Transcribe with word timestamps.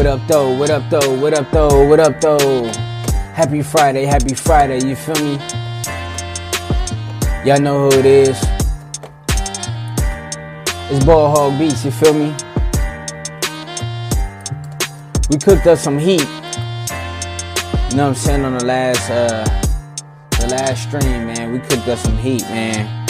What 0.00 0.06
up 0.06 0.26
though? 0.28 0.56
What 0.56 0.70
up 0.70 0.88
though? 0.88 1.14
What 1.20 1.34
up 1.34 1.50
though? 1.50 1.86
What 1.86 2.00
up 2.00 2.20
though? 2.22 2.64
Happy 3.34 3.60
Friday, 3.60 4.06
happy 4.06 4.32
Friday, 4.32 4.82
you 4.82 4.96
feel 4.96 5.14
me? 5.16 5.32
Y'all 7.44 7.60
know 7.60 7.90
who 7.90 7.98
it 7.98 8.06
is. 8.06 8.42
It's 10.88 11.04
Ball 11.04 11.28
Hog 11.28 11.58
Beats, 11.58 11.84
you 11.84 11.90
feel 11.90 12.14
me? 12.14 12.34
We 15.28 15.36
cooked 15.36 15.66
up 15.66 15.76
some 15.76 15.98
heat. 15.98 16.26
You 17.90 17.96
know 17.98 18.04
what 18.04 18.08
I'm 18.08 18.14
saying 18.14 18.42
on 18.46 18.56
the 18.56 18.64
last 18.64 19.10
uh 19.10 19.44
the 20.40 20.46
last 20.48 20.84
stream, 20.84 21.26
man. 21.26 21.52
We 21.52 21.58
cooked 21.58 21.88
up 21.88 21.98
some 21.98 22.16
heat, 22.16 22.40
man. 22.44 23.06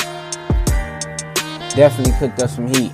Definitely 1.77 2.15
cooked 2.19 2.43
up 2.43 2.51
some 2.51 2.67
heat. 2.67 2.91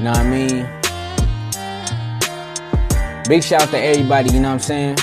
You 0.00 0.04
know 0.04 0.12
what 0.12 0.20
I 0.20 0.30
mean? 0.30 0.66
Big 3.28 3.42
shout 3.42 3.60
out 3.64 3.68
to 3.68 3.78
everybody, 3.78 4.30
you 4.32 4.40
know 4.40 4.48
what 4.48 4.54
I'm 4.54 4.60
saying? 4.60 4.96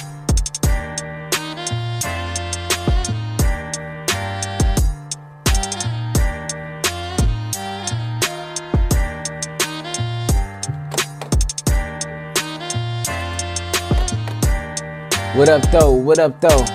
What 15.35 15.49
up 15.49 15.61
though? 15.69 15.91
What 15.91 16.17
up 16.17 16.41
though? 16.41 16.65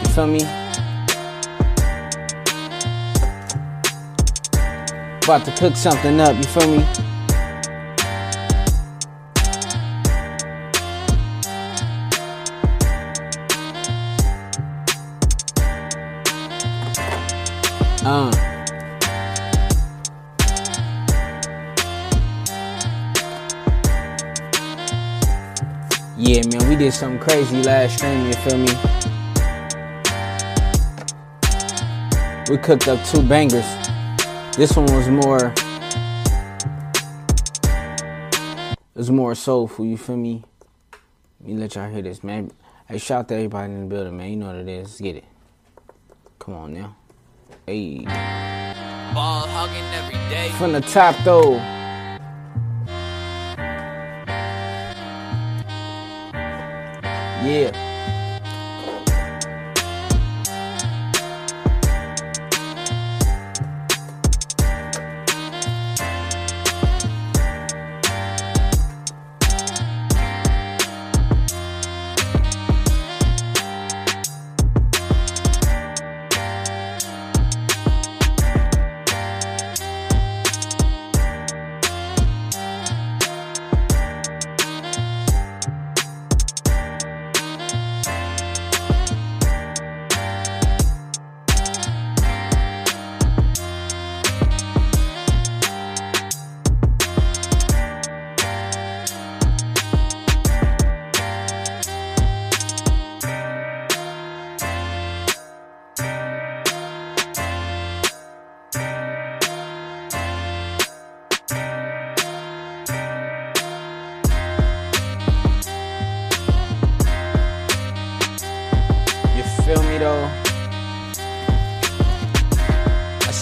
You 0.00 0.08
feel 0.14 0.26
me? 0.26 0.59
About 5.30 5.44
to 5.44 5.52
cook 5.52 5.76
something 5.76 6.20
up, 6.20 6.36
you 6.36 6.42
feel 6.42 6.66
me? 6.66 6.82
Uh. 18.04 18.32
Yeah, 26.18 26.42
man, 26.48 26.68
we 26.68 26.74
did 26.74 26.92
something 26.92 27.20
crazy 27.20 27.62
last 27.62 27.98
stream, 27.98 28.26
you 28.26 28.32
feel 28.32 28.58
me? 28.58 28.72
We 32.50 32.58
cooked 32.58 32.88
up 32.88 33.06
two 33.06 33.22
bangers. 33.22 33.89
This 34.56 34.76
one 34.76 34.86
was 34.94 35.08
more 35.08 35.52
it 38.94 38.98
was 38.98 39.10
more 39.10 39.34
soulful, 39.34 39.86
you 39.86 39.96
feel 39.96 40.16
me? 40.16 40.44
Let 41.40 41.48
me 41.48 41.54
let 41.54 41.74
y'all 41.74 41.88
hear 41.88 42.02
this, 42.02 42.22
man. 42.22 42.50
Hey, 42.86 42.98
shout 42.98 43.20
out 43.20 43.28
to 43.28 43.34
everybody 43.36 43.72
in 43.72 43.80
the 43.82 43.86
building, 43.86 44.16
man. 44.16 44.30
You 44.30 44.36
know 44.36 44.46
what 44.46 44.56
it 44.56 44.68
is. 44.68 44.88
Let's 44.88 45.00
get 45.00 45.16
it. 45.16 45.24
Come 46.38 46.54
on 46.54 46.74
now. 46.74 46.96
Hey. 47.66 48.04
Ball 49.14 49.46
hugging 49.46 49.84
every 49.94 50.18
day. 50.28 50.50
From 50.58 50.72
the 50.72 50.80
top 50.80 51.16
though. 51.24 51.54
Yeah. 57.42 57.89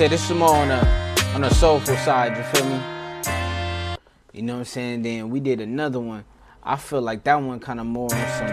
This 0.09 0.31
is 0.31 0.37
more 0.37 0.55
on 0.55 0.69
the 0.69 0.81
on 1.35 1.43
the 1.43 1.51
soulful 1.51 1.95
side, 1.99 2.35
you 2.35 2.43
feel 2.45 2.65
me? 2.67 2.81
You 4.33 4.41
know 4.41 4.55
what 4.55 4.61
I'm 4.61 4.65
saying? 4.65 5.03
Then 5.03 5.29
we 5.29 5.39
did 5.39 5.61
another 5.61 6.01
one. 6.01 6.25
I 6.63 6.77
feel 6.77 7.03
like 7.03 7.25
that 7.25 7.35
one 7.35 7.61
kind 7.61 7.79
of 7.79 7.85
more 7.85 8.09
on 8.15 8.29
some 8.39 8.49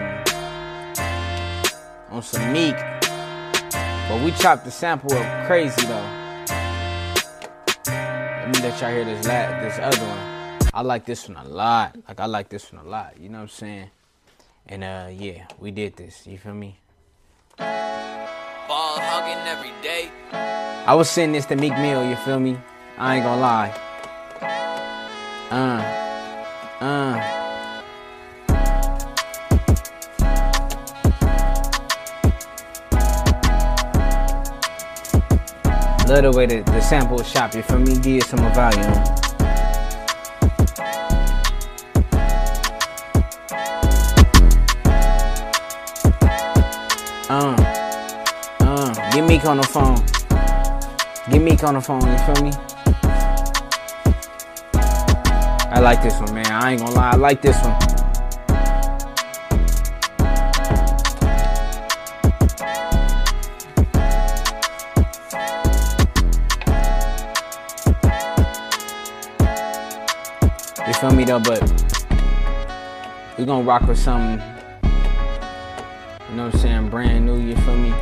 on 2.10 2.22
some 2.22 2.52
meek. 2.52 2.76
But 3.72 4.22
we 4.22 4.32
chopped 4.32 4.66
the 4.66 4.70
sample 4.70 5.14
up 5.14 5.46
crazy 5.46 5.80
though. 5.86 5.94
Let 7.86 8.48
me 8.48 8.60
let 8.60 8.78
y'all 8.78 8.90
hear 8.90 9.06
this 9.06 9.26
la- 9.26 9.60
this 9.62 9.78
other 9.78 10.06
one. 10.06 10.68
I 10.74 10.82
like 10.82 11.06
this 11.06 11.26
one 11.26 11.38
a 11.38 11.48
lot. 11.48 11.96
Like 12.06 12.20
I 12.20 12.26
like 12.26 12.50
this 12.50 12.70
one 12.70 12.84
a 12.84 12.88
lot. 12.88 13.18
You 13.18 13.30
know 13.30 13.38
what 13.38 13.44
I'm 13.44 13.48
saying? 13.48 13.90
And 14.66 14.84
uh 14.84 15.08
yeah, 15.10 15.46
we 15.58 15.70
did 15.70 15.96
this. 15.96 16.26
You 16.26 16.36
feel 16.36 16.52
me? 16.52 16.76
Ball 18.68 18.98
hugging 18.98 19.46
every 19.46 19.70
day. 19.80 20.10
I 20.32 20.94
was 20.94 21.08
sending 21.08 21.34
this 21.34 21.46
to 21.46 21.56
Meek 21.56 21.72
Mill, 21.74 22.08
you 22.08 22.16
feel 22.16 22.40
me? 22.40 22.58
I 22.98 23.16
ain't 23.16 23.24
gonna 23.24 23.40
lie. 23.40 23.72
Uh, 25.50 25.82
uh. 26.80 27.32
Love 36.08 36.22
the 36.22 36.32
way 36.32 36.46
the, 36.46 36.62
the 36.62 36.80
sample 36.80 37.22
shop, 37.22 37.54
you 37.54 37.62
feel 37.62 37.78
me? 37.78 37.98
Give 37.98 38.22
some 38.24 38.40
volume. 38.52 39.25
On 49.46 49.58
the 49.58 49.62
phone. 49.62 49.96
Get 51.30 51.40
Meek 51.40 51.62
on 51.62 51.74
the 51.74 51.80
phone, 51.80 52.00
you 52.00 52.18
feel 52.18 52.42
me? 52.42 52.52
I 55.70 55.80
like 55.80 56.02
this 56.02 56.18
one, 56.18 56.34
man. 56.34 56.46
I 56.46 56.72
ain't 56.72 56.80
gonna 56.80 56.94
lie, 56.94 57.10
I 57.10 57.16
like 57.16 57.42
this 57.42 57.56
one. 57.62 57.76
You 70.86 70.94
feel 70.94 71.12
me 71.12 71.24
though, 71.24 71.40
but 71.40 71.62
we 73.38 73.44
gonna 73.44 73.64
rock 73.64 73.86
with 73.86 73.98
something, 73.98 74.44
you 76.30 76.36
know 76.36 76.46
what 76.46 76.54
I'm 76.54 76.60
saying, 76.60 76.88
brand 76.90 77.26
new, 77.26 77.38
you 77.38 77.54
feel 77.56 77.76
me? 77.76 77.92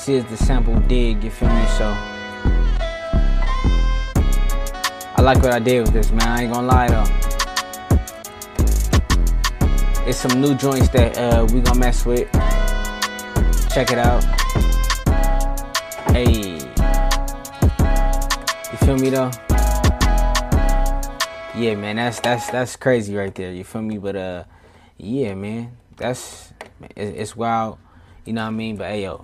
This 0.00 0.24
is 0.24 0.24
the 0.30 0.36
sample 0.38 0.80
dig, 0.88 1.22
you 1.22 1.30
feel 1.30 1.50
me? 1.50 1.66
So 1.76 1.94
I 5.14 5.20
like 5.20 5.42
what 5.42 5.52
I 5.52 5.58
did 5.58 5.82
with 5.82 5.92
this, 5.92 6.10
man. 6.10 6.26
I 6.26 6.44
ain't 6.44 6.52
gonna 6.54 6.66
lie 6.66 6.88
though. 6.88 7.04
It's 10.08 10.16
some 10.16 10.40
new 10.40 10.54
joints 10.54 10.88
that 10.88 11.18
uh, 11.18 11.46
we 11.52 11.60
gonna 11.60 11.78
mess 11.78 12.06
with. 12.06 12.32
Check 13.68 13.90
it 13.92 13.98
out. 13.98 14.24
Hey, 16.16 16.54
you 18.72 18.78
feel 18.78 18.96
me 18.96 19.10
though? 19.10 19.30
Yeah, 21.54 21.74
man. 21.74 21.96
That's 21.96 22.20
that's 22.20 22.48
that's 22.48 22.76
crazy 22.76 23.14
right 23.14 23.34
there. 23.34 23.52
You 23.52 23.64
feel 23.64 23.82
me? 23.82 23.98
But 23.98 24.16
uh, 24.16 24.44
yeah, 24.96 25.34
man. 25.34 25.76
That's 25.98 26.54
it- 26.96 27.16
it's 27.20 27.36
wild. 27.36 27.76
You 28.24 28.32
know 28.32 28.44
what 28.44 28.48
I 28.48 28.52
mean? 28.52 28.76
But 28.76 28.92
hey, 28.92 29.02
yo, 29.02 29.22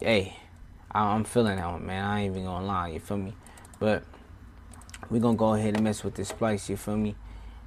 hey, 0.00 0.36
I- 0.90 1.14
I'm 1.14 1.24
feeling 1.24 1.56
that 1.56 1.70
one, 1.70 1.86
man. 1.86 2.04
I 2.04 2.20
ain't 2.20 2.32
even 2.32 2.44
gonna 2.46 2.66
lie. 2.66 2.88
You 2.88 3.00
feel 3.00 3.16
me? 3.18 3.34
But 3.78 4.04
we 5.10 5.20
gonna 5.20 5.36
go 5.36 5.54
ahead 5.54 5.74
and 5.74 5.84
mess 5.84 6.02
with 6.04 6.14
this 6.14 6.28
splice. 6.28 6.68
You 6.68 6.76
feel 6.76 6.96
me? 6.96 7.14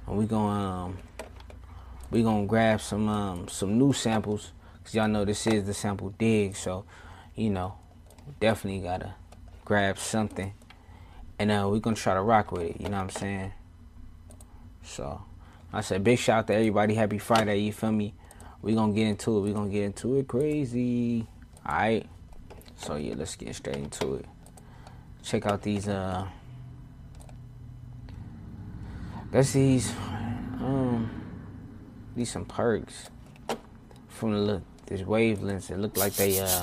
And 0.06 0.16
we 0.16 0.26
gonna 0.26 0.84
um, 0.84 0.98
we 2.10 2.22
gonna 2.22 2.46
grab 2.46 2.80
some 2.80 3.08
um, 3.08 3.48
some 3.48 3.78
new 3.78 3.92
samples 3.92 4.52
because 4.78 4.94
y'all 4.94 5.08
know 5.08 5.24
this 5.24 5.46
is 5.46 5.64
the 5.64 5.74
sample 5.74 6.10
dig. 6.18 6.56
So 6.56 6.84
you 7.34 7.50
know, 7.50 7.74
definitely 8.40 8.80
gotta 8.80 9.14
grab 9.64 9.98
something, 9.98 10.52
and 11.38 11.50
uh, 11.50 11.68
we 11.70 11.80
gonna 11.80 11.96
try 11.96 12.14
to 12.14 12.22
rock 12.22 12.52
with 12.52 12.62
it. 12.62 12.80
You 12.80 12.88
know 12.88 12.96
what 12.98 13.04
I'm 13.04 13.10
saying? 13.10 13.52
So 14.82 15.22
I 15.72 15.80
said 15.82 16.02
big 16.02 16.18
shout 16.18 16.40
out 16.40 16.46
to 16.48 16.54
everybody. 16.54 16.94
Happy 16.94 17.18
Friday. 17.18 17.58
You 17.58 17.72
feel 17.72 17.92
me? 17.92 18.14
We 18.62 18.74
gonna 18.74 18.92
get 18.92 19.06
into 19.06 19.38
it. 19.38 19.40
We 19.42 19.52
gonna 19.52 19.70
get 19.70 19.84
into 19.84 20.16
it 20.16 20.26
crazy. 20.28 21.26
All 21.64 21.76
right. 21.76 22.06
So 22.80 22.96
yeah, 22.96 23.14
let's 23.14 23.36
get 23.36 23.54
straight 23.54 23.76
into 23.76 24.14
it. 24.14 24.24
Check 25.22 25.44
out 25.44 25.60
these 25.60 25.86
uh 25.86 26.26
that's 29.30 29.52
these 29.52 29.92
um 30.60 31.10
these 32.16 32.32
some 32.32 32.46
perks 32.46 33.10
from 34.08 34.32
the 34.32 34.38
look 34.38 34.62
this 34.86 35.02
wavelengths. 35.02 35.70
It 35.70 35.78
look 35.78 35.98
like 35.98 36.14
they 36.14 36.40
um 36.40 36.62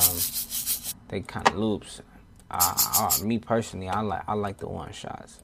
they 1.08 1.22
kind 1.22 1.48
of 1.50 1.56
loops. 1.56 2.02
Uh, 2.50 2.76
uh, 2.96 3.24
me 3.24 3.38
personally, 3.38 3.88
I 3.88 4.02
like 4.02 4.24
I 4.28 4.34
like 4.34 4.58
the 4.58 4.68
one 4.68 4.92
shots. 4.92 5.42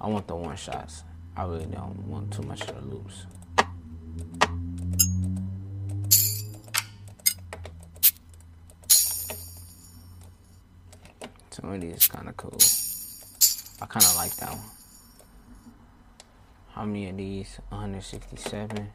I 0.00 0.06
want 0.06 0.28
the 0.28 0.36
one 0.36 0.56
shots. 0.56 1.02
I 1.36 1.44
really 1.44 1.66
don't 1.66 1.96
want 2.06 2.32
too 2.32 2.42
much 2.42 2.60
of 2.62 2.76
the 2.76 2.94
loops. 2.94 3.26
Some 11.52 11.70
of 11.70 11.80
these 11.82 11.96
is 11.96 12.06
kind 12.08 12.30
of 12.30 12.36
cool. 12.38 12.56
I 13.82 13.86
kind 13.86 14.06
of 14.06 14.16
like 14.16 14.34
that 14.36 14.52
one. 14.52 14.60
How 16.70 16.86
many 16.86 17.10
of 17.10 17.16
these? 17.18 17.60
167. 17.68 18.90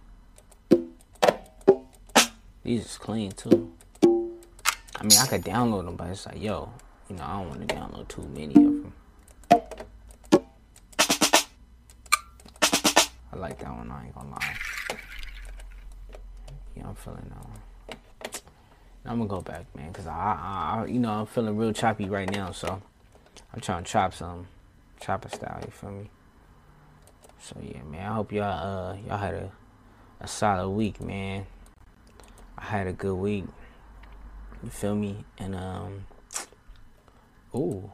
These 2.63 2.85
is 2.85 2.97
clean 2.97 3.31
too. 3.31 3.71
I 4.03 5.03
mean, 5.03 5.19
I 5.19 5.27
could 5.27 5.43
download 5.43 5.85
them, 5.85 5.97
but 5.97 6.07
it's 6.07 6.25
like, 6.25 6.41
yo, 6.41 6.73
you 7.07 7.15
know, 7.15 7.23
I 7.23 7.37
don't 7.37 7.49
want 7.49 7.69
to 7.69 7.75
download 7.75 8.07
too 8.07 8.23
many 8.23 8.55
of 8.55 8.63
them. 8.63 8.93
I 13.31 13.35
like 13.35 13.59
that 13.59 13.69
one. 13.69 13.91
I 13.91 14.05
ain't 14.05 14.15
gonna 14.15 14.31
lie. 14.31 14.55
Yeah, 16.75 16.87
I'm 16.87 16.95
feeling 16.95 17.29
that 17.29 17.47
one. 17.47 17.61
I'm 19.07 19.19
gonna 19.19 19.29
go 19.29 19.41
back, 19.41 19.65
man, 19.75 19.93
cause 19.93 20.05
I, 20.05 20.11
I, 20.11 20.85
you 20.87 20.99
know, 20.99 21.11
I'm 21.11 21.25
feeling 21.25 21.55
real 21.55 21.71
choppy 21.71 22.09
right 22.09 22.29
now, 22.29 22.51
so 22.51 22.81
I'm 23.53 23.61
trying 23.61 23.85
to 23.85 23.89
chop 23.89 24.13
some, 24.13 24.47
chopper 24.99 25.29
style. 25.29 25.59
You 25.63 25.71
feel 25.71 25.91
me? 25.91 26.09
So 27.39 27.55
yeah, 27.61 27.83
man. 27.83 28.05
I 28.05 28.13
hope 28.13 28.31
y'all, 28.31 28.43
uh, 28.43 28.97
y'all 29.07 29.17
had 29.17 29.33
a, 29.33 29.51
a 30.19 30.27
solid 30.27 30.69
week, 30.69 30.99
man. 30.99 31.45
I 32.57 32.65
had 32.65 32.87
a 32.87 32.93
good 32.93 33.15
week. 33.15 33.45
You 34.63 34.69
feel 34.69 34.95
me? 34.95 35.23
And 35.37 35.55
um, 35.55 36.05
oh, 37.53 37.91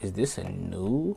is 0.00 0.12
this 0.12 0.38
a 0.38 0.48
new 0.48 1.16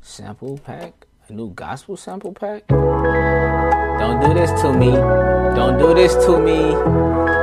sample 0.00 0.58
pack? 0.58 1.06
A 1.28 1.32
new 1.32 1.50
gospel 1.50 1.96
sample 1.96 2.32
pack? 2.32 2.66
Don't 2.68 4.20
do 4.20 4.34
this 4.34 4.50
to 4.62 4.72
me. 4.72 4.90
Don't 4.90 5.78
do 5.78 5.94
this 5.94 6.14
to 6.24 6.40
me. 6.40 7.41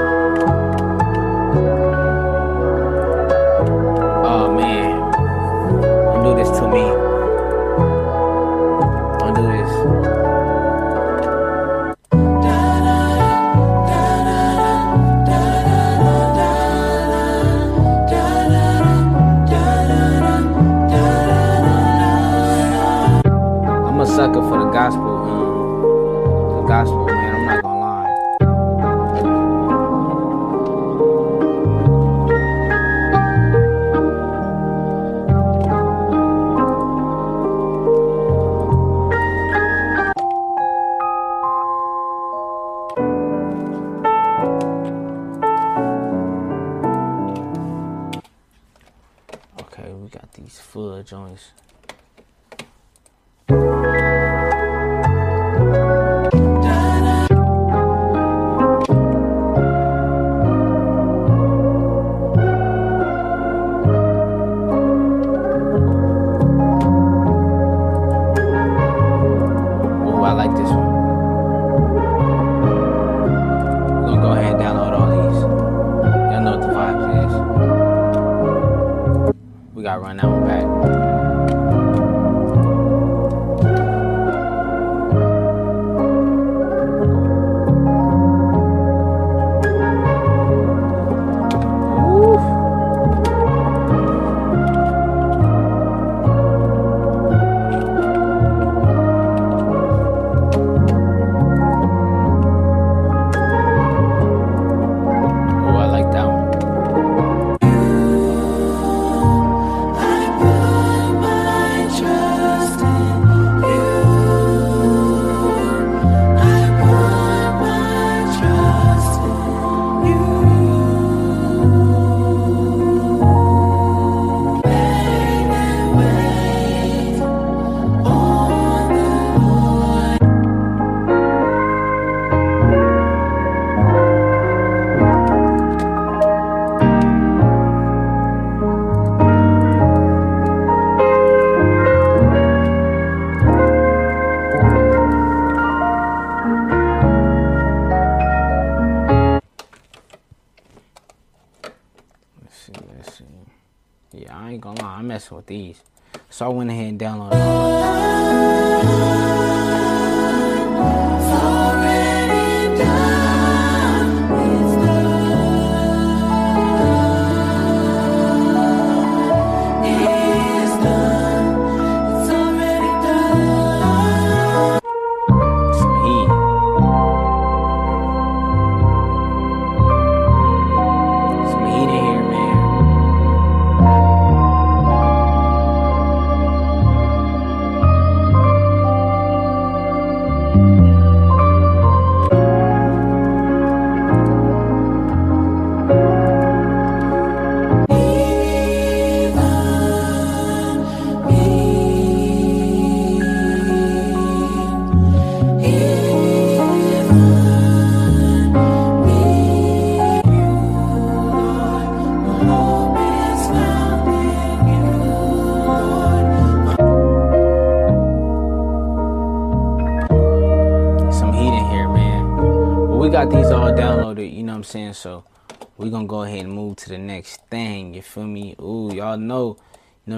Sucker 24.19 24.41
for 24.49 24.59
the 24.59 24.69
gospel, 24.71 25.18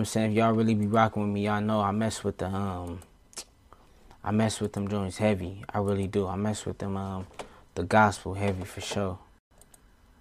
I'm 0.02 0.06
saying? 0.06 0.32
If 0.32 0.38
y'all 0.38 0.54
really 0.54 0.76
be 0.76 0.88
rocking 0.88 1.24
with 1.24 1.32
me, 1.32 1.46
y'all 1.46 1.62
know 1.62 1.82
I 1.82 1.92
mess 1.92 2.24
with 2.24 2.38
the 2.38 2.48
um. 2.48 3.02
I 4.24 4.32
mess 4.32 4.60
with 4.60 4.74
them 4.74 4.88
joints 4.88 5.18
heavy. 5.18 5.64
I 5.74 5.80
really 5.80 6.08
do. 6.08 6.28
I 6.28 6.36
mess 6.36 6.66
with 6.66 6.78
them 6.78 6.96
um, 6.96 7.28
the 7.74 7.84
gospel 7.84 8.36
heavy 8.36 8.64
for 8.66 8.82
sure. 8.82 9.18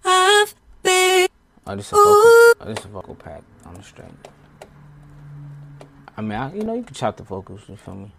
I've 0.03 0.55
been 0.81 1.27
Oh, 1.67 1.75
this 1.75 1.91
a 1.91 1.95
vocal. 1.95 2.11
Oh, 2.13 2.55
this 2.65 2.85
a 2.85 2.87
vocal 2.87 3.15
pack 3.15 3.43
on 3.65 3.75
the 3.75 3.83
string. 3.83 4.17
I 6.17 6.21
mean, 6.21 6.31
I, 6.31 6.53
you 6.53 6.63
know, 6.63 6.73
you 6.73 6.83
can 6.83 6.95
chop 6.95 7.17
the 7.17 7.23
vocals. 7.23 7.61
You 7.67 7.75
feel 7.75 7.95
me? 7.95 8.11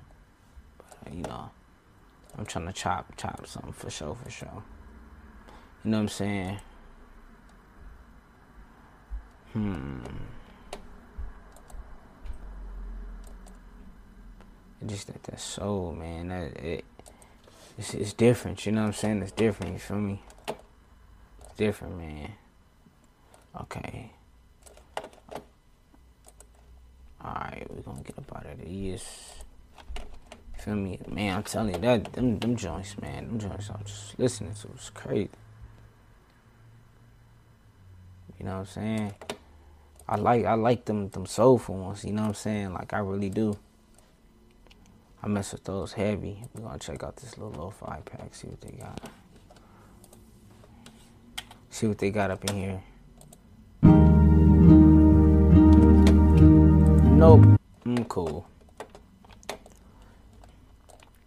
But, 0.78 1.14
you 1.14 1.22
know, 1.22 1.50
I'm 2.38 2.46
trying 2.46 2.66
to 2.66 2.72
chop, 2.72 3.16
chop 3.16 3.46
something 3.46 3.72
for 3.72 3.90
sure, 3.90 4.16
for 4.22 4.30
sure. 4.30 4.62
You 5.84 5.90
know 5.90 5.96
what 5.98 6.02
I'm 6.02 6.08
saying? 6.08 6.58
Hmm. 9.52 9.98
Just 14.86 15.06
that 15.08 15.22
that 15.24 15.40
soul, 15.40 15.92
man. 15.92 16.28
That 16.28 16.56
it, 16.56 16.84
it's, 17.78 17.94
it's 17.94 18.12
different. 18.12 18.64
You 18.66 18.72
know 18.72 18.82
what 18.82 18.88
I'm 18.88 18.92
saying? 18.92 19.22
It's 19.22 19.32
different. 19.32 19.72
You 19.72 19.78
feel 19.78 19.98
me? 19.98 20.22
It's 20.48 21.56
different, 21.56 21.98
man. 21.98 22.32
Okay. 23.60 24.10
Alright, 27.24 27.66
we're 27.70 27.82
gonna 27.82 28.02
get 28.02 28.18
up 28.18 28.36
out 28.36 28.46
of 28.46 28.60
these. 28.60 29.04
Feel 30.58 30.74
me? 30.74 30.98
Man, 31.08 31.36
I'm 31.36 31.42
telling 31.42 31.74
you 31.74 31.80
that 31.80 32.12
them 32.12 32.38
them 32.38 32.56
joints, 32.56 33.00
man, 33.00 33.26
them 33.26 33.38
joints 33.38 33.70
I'm 33.70 33.84
just 33.84 34.18
listening 34.18 34.54
to 34.54 34.68
it's 34.74 34.90
crazy. 34.90 35.30
You 38.38 38.46
know 38.46 38.52
what 38.52 38.58
I'm 38.58 38.66
saying? 38.66 39.14
I 40.08 40.16
like 40.16 40.44
I 40.44 40.54
like 40.54 40.84
them 40.84 41.08
them 41.10 41.26
soulful 41.26 41.76
ones, 41.76 42.04
you 42.04 42.12
know 42.12 42.22
what 42.22 42.28
I'm 42.28 42.34
saying? 42.34 42.72
Like 42.72 42.92
I 42.92 42.98
really 42.98 43.30
do. 43.30 43.56
I 45.22 45.28
mess 45.28 45.52
with 45.52 45.62
those 45.64 45.92
heavy. 45.92 46.42
We're 46.52 46.62
gonna 46.62 46.78
check 46.78 47.04
out 47.04 47.16
this 47.16 47.38
little 47.38 47.52
lo-fi 47.52 48.00
pack, 48.04 48.34
see 48.34 48.48
what 48.48 48.60
they 48.60 48.72
got. 48.72 49.00
See 51.70 51.86
what 51.86 51.98
they 51.98 52.10
got 52.10 52.30
up 52.32 52.44
in 52.46 52.56
here. 52.56 52.82
Nope. 57.16 57.44
I'm 57.86 58.04
cool. 58.06 58.48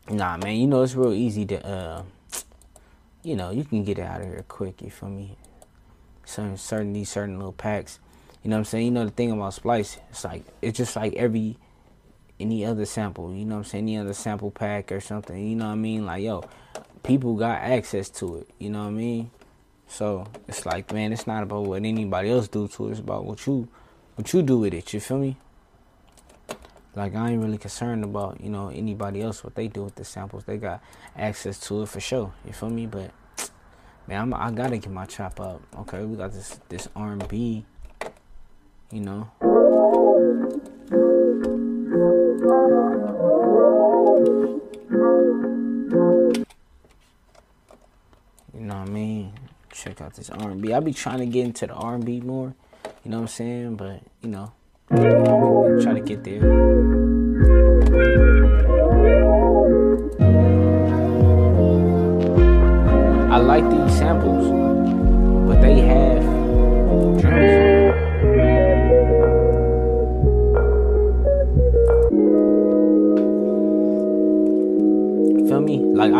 Nah, 0.09 0.37
man, 0.37 0.57
you 0.57 0.67
know 0.67 0.81
it's 0.81 0.93
real 0.93 1.13
easy 1.13 1.45
to, 1.45 1.65
uh, 1.65 2.03
you 3.23 3.35
know, 3.35 3.49
you 3.51 3.63
can 3.63 3.83
get 3.83 3.97
it 3.97 4.03
out 4.03 4.21
of 4.21 4.27
here 4.27 4.43
quick. 4.47 4.81
You 4.81 4.89
feel 4.89 5.09
me? 5.09 5.37
Certain, 6.25 6.57
certain 6.57 6.91
these 6.91 7.09
certain 7.09 7.37
little 7.37 7.53
packs. 7.53 7.99
You 8.43 8.49
know 8.49 8.57
what 8.57 8.59
I'm 8.59 8.65
saying? 8.65 8.85
You 8.85 8.91
know 8.91 9.05
the 9.05 9.11
thing 9.11 9.31
about 9.31 9.53
Splice, 9.53 9.97
it's 10.09 10.23
like 10.25 10.43
it's 10.61 10.77
just 10.77 10.95
like 10.95 11.13
every 11.15 11.57
any 12.39 12.65
other 12.65 12.85
sample. 12.85 13.33
You 13.33 13.45
know 13.45 13.55
what 13.55 13.59
I'm 13.59 13.65
saying? 13.65 13.83
Any 13.83 13.97
other 13.97 14.13
sample 14.13 14.51
pack 14.51 14.91
or 14.91 14.99
something. 14.99 15.37
You 15.37 15.55
know 15.55 15.65
what 15.65 15.71
I 15.71 15.75
mean? 15.75 16.05
Like 16.05 16.23
yo, 16.23 16.43
people 17.03 17.35
got 17.35 17.59
access 17.61 18.09
to 18.09 18.37
it. 18.37 18.49
You 18.59 18.69
know 18.69 18.83
what 18.83 18.89
I 18.89 18.91
mean? 18.91 19.31
So 19.87 20.27
it's 20.47 20.65
like, 20.65 20.91
man, 20.91 21.13
it's 21.13 21.27
not 21.27 21.43
about 21.43 21.65
what 21.65 21.83
anybody 21.83 22.31
else 22.31 22.47
do 22.47 22.67
to 22.67 22.87
it. 22.87 22.91
It's 22.91 22.99
about 22.99 23.25
what 23.25 23.45
you, 23.45 23.67
what 24.15 24.31
you 24.33 24.41
do 24.41 24.59
with 24.59 24.73
it. 24.73 24.93
You 24.93 24.99
feel 24.99 25.19
me? 25.19 25.37
Like 26.95 27.13
I 27.13 27.31
ain't 27.31 27.43
really 27.43 27.57
concerned 27.57 28.05
about 28.05 28.39
you 28.39 28.49
know 28.49 28.69
anybody 28.69 29.21
else 29.21 29.43
what 29.43 29.55
they 29.55 29.67
do 29.67 29.83
with 29.83 29.95
the 29.95 30.05
samples. 30.05 30.45
They 30.45 30.57
got 30.57 30.81
access 31.15 31.59
to 31.67 31.83
it 31.83 31.89
for 31.89 31.99
sure. 31.99 32.33
You 32.45 32.53
feel 32.53 32.69
me? 32.69 32.85
But 32.85 33.11
man, 34.07 34.21
I'm, 34.21 34.33
I 34.33 34.49
gotta 34.51 34.77
get 34.77 34.91
my 34.91 35.05
chop 35.05 35.41
up. 35.41 35.61
Okay, 35.79 36.05
we 36.05 36.15
got 36.15 36.31
this 36.31 36.59
this 36.69 36.87
R&B. 36.95 37.65
You 38.91 39.01
know. 39.01 39.94
Know 48.75 48.81
what 48.81 48.89
I 48.89 48.93
mean? 48.93 49.31
Check 49.71 50.01
out 50.01 50.13
this 50.15 50.29
R&B. 50.29 50.73
I 50.73 50.79
be 50.79 50.93
trying 50.93 51.19
to 51.19 51.25
get 51.25 51.45
into 51.45 51.67
the 51.67 51.73
R&B 51.73 52.21
more. 52.21 52.53
You 53.03 53.11
know 53.11 53.17
what 53.17 53.23
I'm 53.23 53.27
saying? 53.27 53.75
But 53.75 54.01
you 54.21 54.29
know, 54.29 54.51
try 55.81 55.93
to 55.93 56.01
get 56.01 56.23
there. 56.23 56.43
I 63.31 63.37
like 63.37 63.69
these 63.69 63.97
samples, 63.97 64.47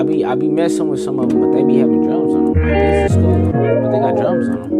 be 0.05 0.24
I 0.24 0.35
be 0.35 0.47
messing 0.47 0.88
with 0.88 1.03
some 1.03 1.19
of 1.19 1.29
them, 1.29 1.41
but 1.41 1.51
they 1.51 1.63
be 1.63 1.77
having 1.77 2.03
drums 2.03 2.33
on 2.33 2.45
them. 2.45 2.53
Like 2.53 2.74
this 2.74 3.12
is 3.12 3.17
cool, 3.17 3.51
but 3.51 3.91
they 3.91 4.00
got 4.00 4.15
drums 4.15 4.47
on 4.50 4.62
them. 4.62 4.71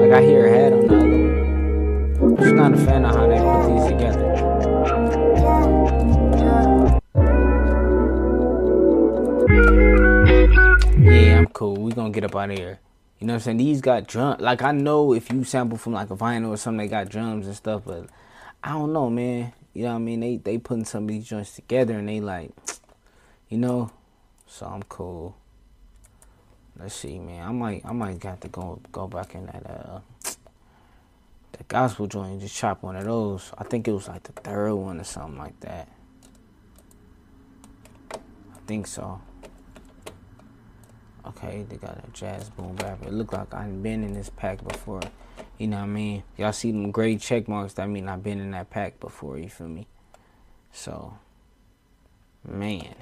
Like 0.00 0.12
I 0.12 0.22
hear 0.22 0.46
a 0.46 0.50
head 0.50 0.72
on 0.72 0.86
the 0.86 0.96
other 0.96 1.08
one. 1.08 2.32
I'm 2.32 2.36
just 2.36 2.54
not 2.54 2.72
a 2.72 2.76
fan 2.76 3.04
of 3.04 3.14
how 3.14 3.26
they 3.26 3.38
put 3.38 3.66
these 3.68 3.86
together. 3.88 4.28
Yeah, 10.98 11.38
I'm 11.38 11.46
cool. 11.48 11.76
We 11.76 11.92
gonna 11.92 12.10
get 12.10 12.24
up 12.24 12.36
out 12.36 12.50
of 12.50 12.58
here. 12.58 12.78
You 13.22 13.28
know 13.28 13.34
what 13.34 13.42
I'm 13.42 13.44
saying? 13.44 13.56
These 13.58 13.80
got 13.80 14.08
drum. 14.08 14.38
Like 14.40 14.62
I 14.62 14.72
know 14.72 15.12
if 15.12 15.30
you 15.30 15.44
sample 15.44 15.78
from 15.78 15.92
like 15.92 16.10
a 16.10 16.16
vinyl 16.16 16.48
or 16.48 16.56
something, 16.56 16.78
they 16.78 16.88
got 16.88 17.08
drums 17.08 17.46
and 17.46 17.54
stuff. 17.54 17.82
But 17.86 18.06
I 18.64 18.70
don't 18.70 18.92
know, 18.92 19.10
man. 19.10 19.52
You 19.74 19.84
know 19.84 19.90
what 19.90 19.94
I 19.94 19.98
mean? 19.98 20.18
They 20.18 20.38
they 20.38 20.58
putting 20.58 20.84
some 20.84 21.04
of 21.04 21.08
these 21.08 21.28
joints 21.28 21.54
together 21.54 21.96
and 21.96 22.08
they 22.08 22.20
like, 22.20 22.50
you 23.48 23.58
know. 23.58 23.92
So 24.48 24.66
I'm 24.66 24.82
cool. 24.82 25.36
Let's 26.76 26.96
see, 26.96 27.20
man. 27.20 27.46
I 27.46 27.52
might 27.52 27.86
I 27.86 27.92
might 27.92 28.18
got 28.18 28.40
to 28.40 28.48
go 28.48 28.80
go 28.90 29.06
back 29.06 29.36
in 29.36 29.46
that 29.46 29.70
uh 29.70 30.00
that 31.52 31.68
gospel 31.68 32.08
joint 32.08 32.32
and 32.32 32.40
just 32.40 32.56
chop 32.56 32.82
one 32.82 32.96
of 32.96 33.04
those. 33.04 33.52
I 33.56 33.62
think 33.62 33.86
it 33.86 33.92
was 33.92 34.08
like 34.08 34.24
the 34.24 34.32
third 34.32 34.74
one 34.74 34.98
or 34.98 35.04
something 35.04 35.38
like 35.38 35.60
that. 35.60 35.88
I 38.14 38.58
think 38.66 38.88
so. 38.88 39.20
Okay, 41.24 41.64
they 41.68 41.76
got 41.76 41.96
a 41.96 42.10
jazz 42.12 42.50
boom 42.50 42.74
bap. 42.76 43.02
It 43.02 43.12
look 43.12 43.32
like 43.32 43.54
I've 43.54 43.82
been 43.82 44.02
in 44.02 44.14
this 44.14 44.30
pack 44.30 44.66
before. 44.66 45.02
You 45.58 45.68
know 45.68 45.78
what 45.78 45.84
I 45.84 45.86
mean? 45.86 46.22
Y'all 46.36 46.52
see 46.52 46.72
them 46.72 46.90
gray 46.90 47.16
check 47.16 47.48
marks, 47.48 47.74
that 47.74 47.88
mean 47.88 48.08
I've 48.08 48.22
been 48.22 48.40
in 48.40 48.50
that 48.52 48.70
pack 48.70 48.98
before, 48.98 49.38
you 49.38 49.48
feel 49.48 49.68
me? 49.68 49.86
So 50.72 51.14
man. 52.44 52.94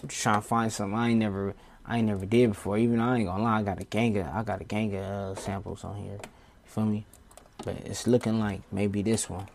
I'm 0.00 0.08
just 0.08 0.22
trying 0.22 0.40
to 0.40 0.46
find 0.46 0.72
something 0.72 0.98
I 0.98 1.10
ain't 1.10 1.18
never 1.18 1.54
I 1.84 1.98
ain't 1.98 2.06
never 2.06 2.24
did 2.24 2.50
before. 2.50 2.78
Even 2.78 3.00
I 3.00 3.18
ain't 3.18 3.26
gonna 3.26 3.42
lie, 3.42 3.58
I 3.58 3.62
got 3.62 3.80
a 3.80 3.84
gang 3.84 4.16
of 4.18 4.28
I 4.28 4.42
got 4.42 4.60
a 4.60 4.64
gang 4.64 4.94
of 4.96 5.02
uh, 5.02 5.34
samples 5.34 5.84
on 5.84 5.96
here. 5.96 6.18
You 6.22 6.66
feel 6.66 6.86
me? 6.86 7.04
But 7.64 7.76
it's 7.84 8.06
looking 8.06 8.38
like 8.38 8.62
maybe 8.70 9.02
this 9.02 9.28
one. 9.28 9.48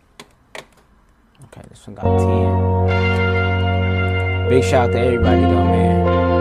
Okay, 1.46 1.62
this 1.70 1.88
one 1.88 1.96
got 1.96 2.20
ten. 2.20 4.50
Big 4.50 4.64
shout 4.64 4.90
out 4.90 4.94
to 4.94 5.00
everybody 5.00 5.42
though, 5.42 5.66
man. 5.66 6.33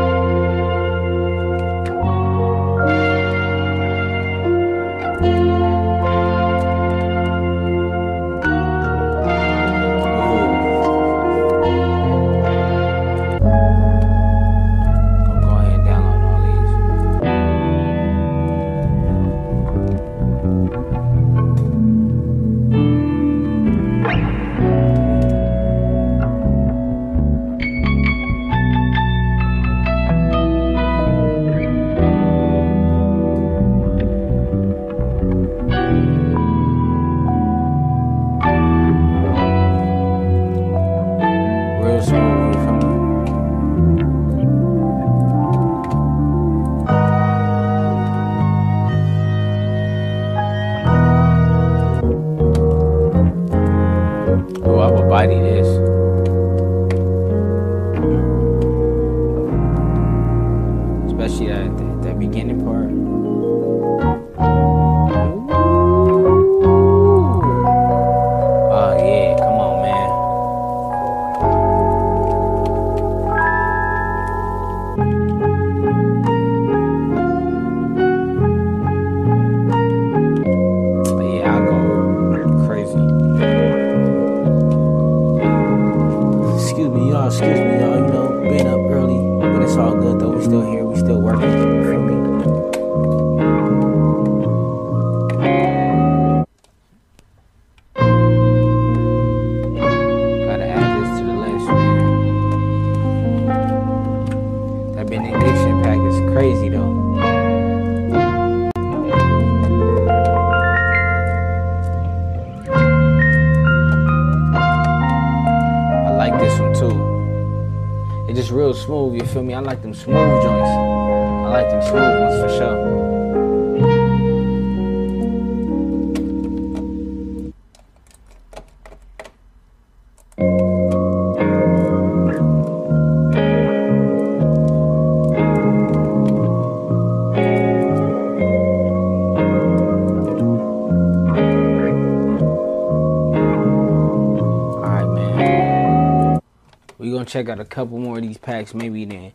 Check 147.33 147.49
out 147.49 147.59
a 147.59 147.64
couple 147.64 147.99
more 147.99 148.18
of 148.18 148.23
these 148.23 148.37
packs, 148.37 148.75
maybe 148.75 149.07
then. 149.07 149.33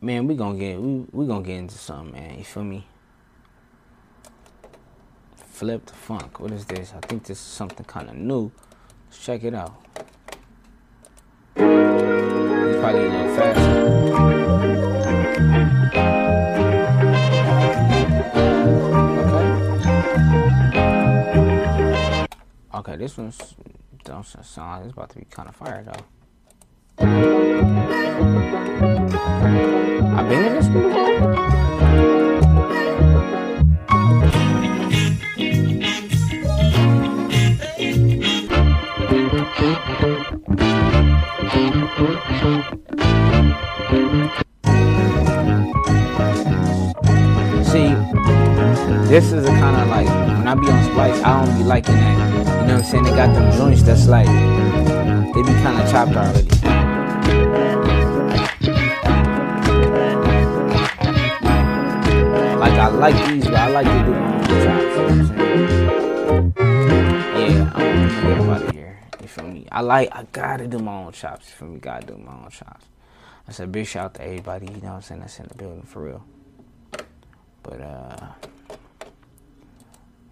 Man, 0.00 0.26
we 0.26 0.34
gonna 0.34 0.58
get 0.58 0.80
we 0.80 1.06
we 1.12 1.26
gonna 1.28 1.44
get 1.44 1.58
into 1.58 1.78
something, 1.78 2.12
man. 2.12 2.38
You 2.38 2.44
feel 2.44 2.64
me? 2.64 2.84
Flip 5.36 5.86
the 5.86 5.92
funk. 5.92 6.40
What 6.40 6.50
is 6.50 6.64
this? 6.64 6.92
I 6.92 6.98
think 7.06 7.22
this 7.22 7.38
is 7.38 7.44
something 7.44 7.86
kind 7.86 8.08
of 8.10 8.16
new. 8.16 8.50
Let's 9.06 9.24
check 9.24 9.44
it 9.44 9.54
out. 9.54 9.76
It's 11.54 12.80
probably 12.80 13.06
a 13.06 13.10
little 13.10 13.36
faster. 13.36 13.70
Okay. 22.74 22.90
Okay, 22.90 22.96
this 22.96 23.16
one's 23.16 23.54
don't 24.02 24.26
sound 24.26 24.84
it's 24.84 24.92
about 24.92 25.10
to 25.10 25.18
be 25.20 25.24
kind 25.30 25.48
of 25.48 25.54
fire 25.56 25.84
though. 25.84 26.13
I've 26.98 27.08
been 30.28 30.44
in 30.44 30.54
this 30.54 30.68
before. 30.68 30.94
See, 47.64 47.88
this 49.08 49.32
is 49.32 49.44
a 49.44 49.48
kind 49.48 49.76
of 49.80 49.88
like 49.88 50.06
when 50.06 50.46
I 50.46 50.54
be 50.54 50.70
on 50.70 50.84
Splice, 50.84 51.20
I 51.22 51.44
don't 51.44 51.58
be 51.58 51.64
liking 51.64 51.94
that. 51.94 52.18
You 52.62 52.68
know 52.68 52.74
what 52.74 52.84
I'm 52.84 52.84
saying? 52.84 53.04
They 53.04 53.10
got 53.10 53.34
them 53.34 53.50
joints 53.56 53.82
that's 53.82 54.06
like 54.06 54.26
they 54.26 55.42
be 55.42 55.52
kind 55.62 55.80
of 55.80 55.90
chopped 55.90 56.14
already. 56.14 56.63
Like 62.74 62.82
I 62.82 62.88
like 62.88 63.28
these, 63.28 63.44
but 63.44 63.54
I 63.54 63.68
like 63.68 63.86
to 63.86 64.04
do 64.04 64.10
my 64.10 64.34
own 64.34 64.48
chops. 64.64 65.30
Yeah, 67.38 67.72
I'm 67.72 67.82
gonna 67.82 68.08
get 68.08 68.48
out 68.50 68.62
of 68.62 68.70
here. 68.72 68.98
You 69.22 69.28
feel 69.28 69.46
me? 69.46 69.68
I 69.70 69.80
like, 69.80 70.08
I 70.12 70.24
gotta 70.32 70.66
do 70.66 70.80
my 70.80 70.92
own 71.04 71.12
chops. 71.12 71.46
You 71.50 71.54
feel 71.54 71.68
me? 71.68 71.78
Gotta 71.78 72.06
do 72.06 72.16
my 72.16 72.32
own 72.32 72.50
chops. 72.50 72.86
I 73.46 73.52
said, 73.52 73.70
big 73.70 73.86
shout 73.86 74.06
out 74.06 74.14
to 74.14 74.24
everybody. 74.24 74.66
You 74.66 74.72
know 74.80 74.88
what 74.88 74.94
I'm 74.94 75.02
saying? 75.02 75.20
That's 75.20 75.38
in 75.38 75.46
the 75.46 75.54
building 75.54 75.82
for 75.82 76.02
real. 76.02 76.24
But 77.62 77.80
uh, 77.80 78.26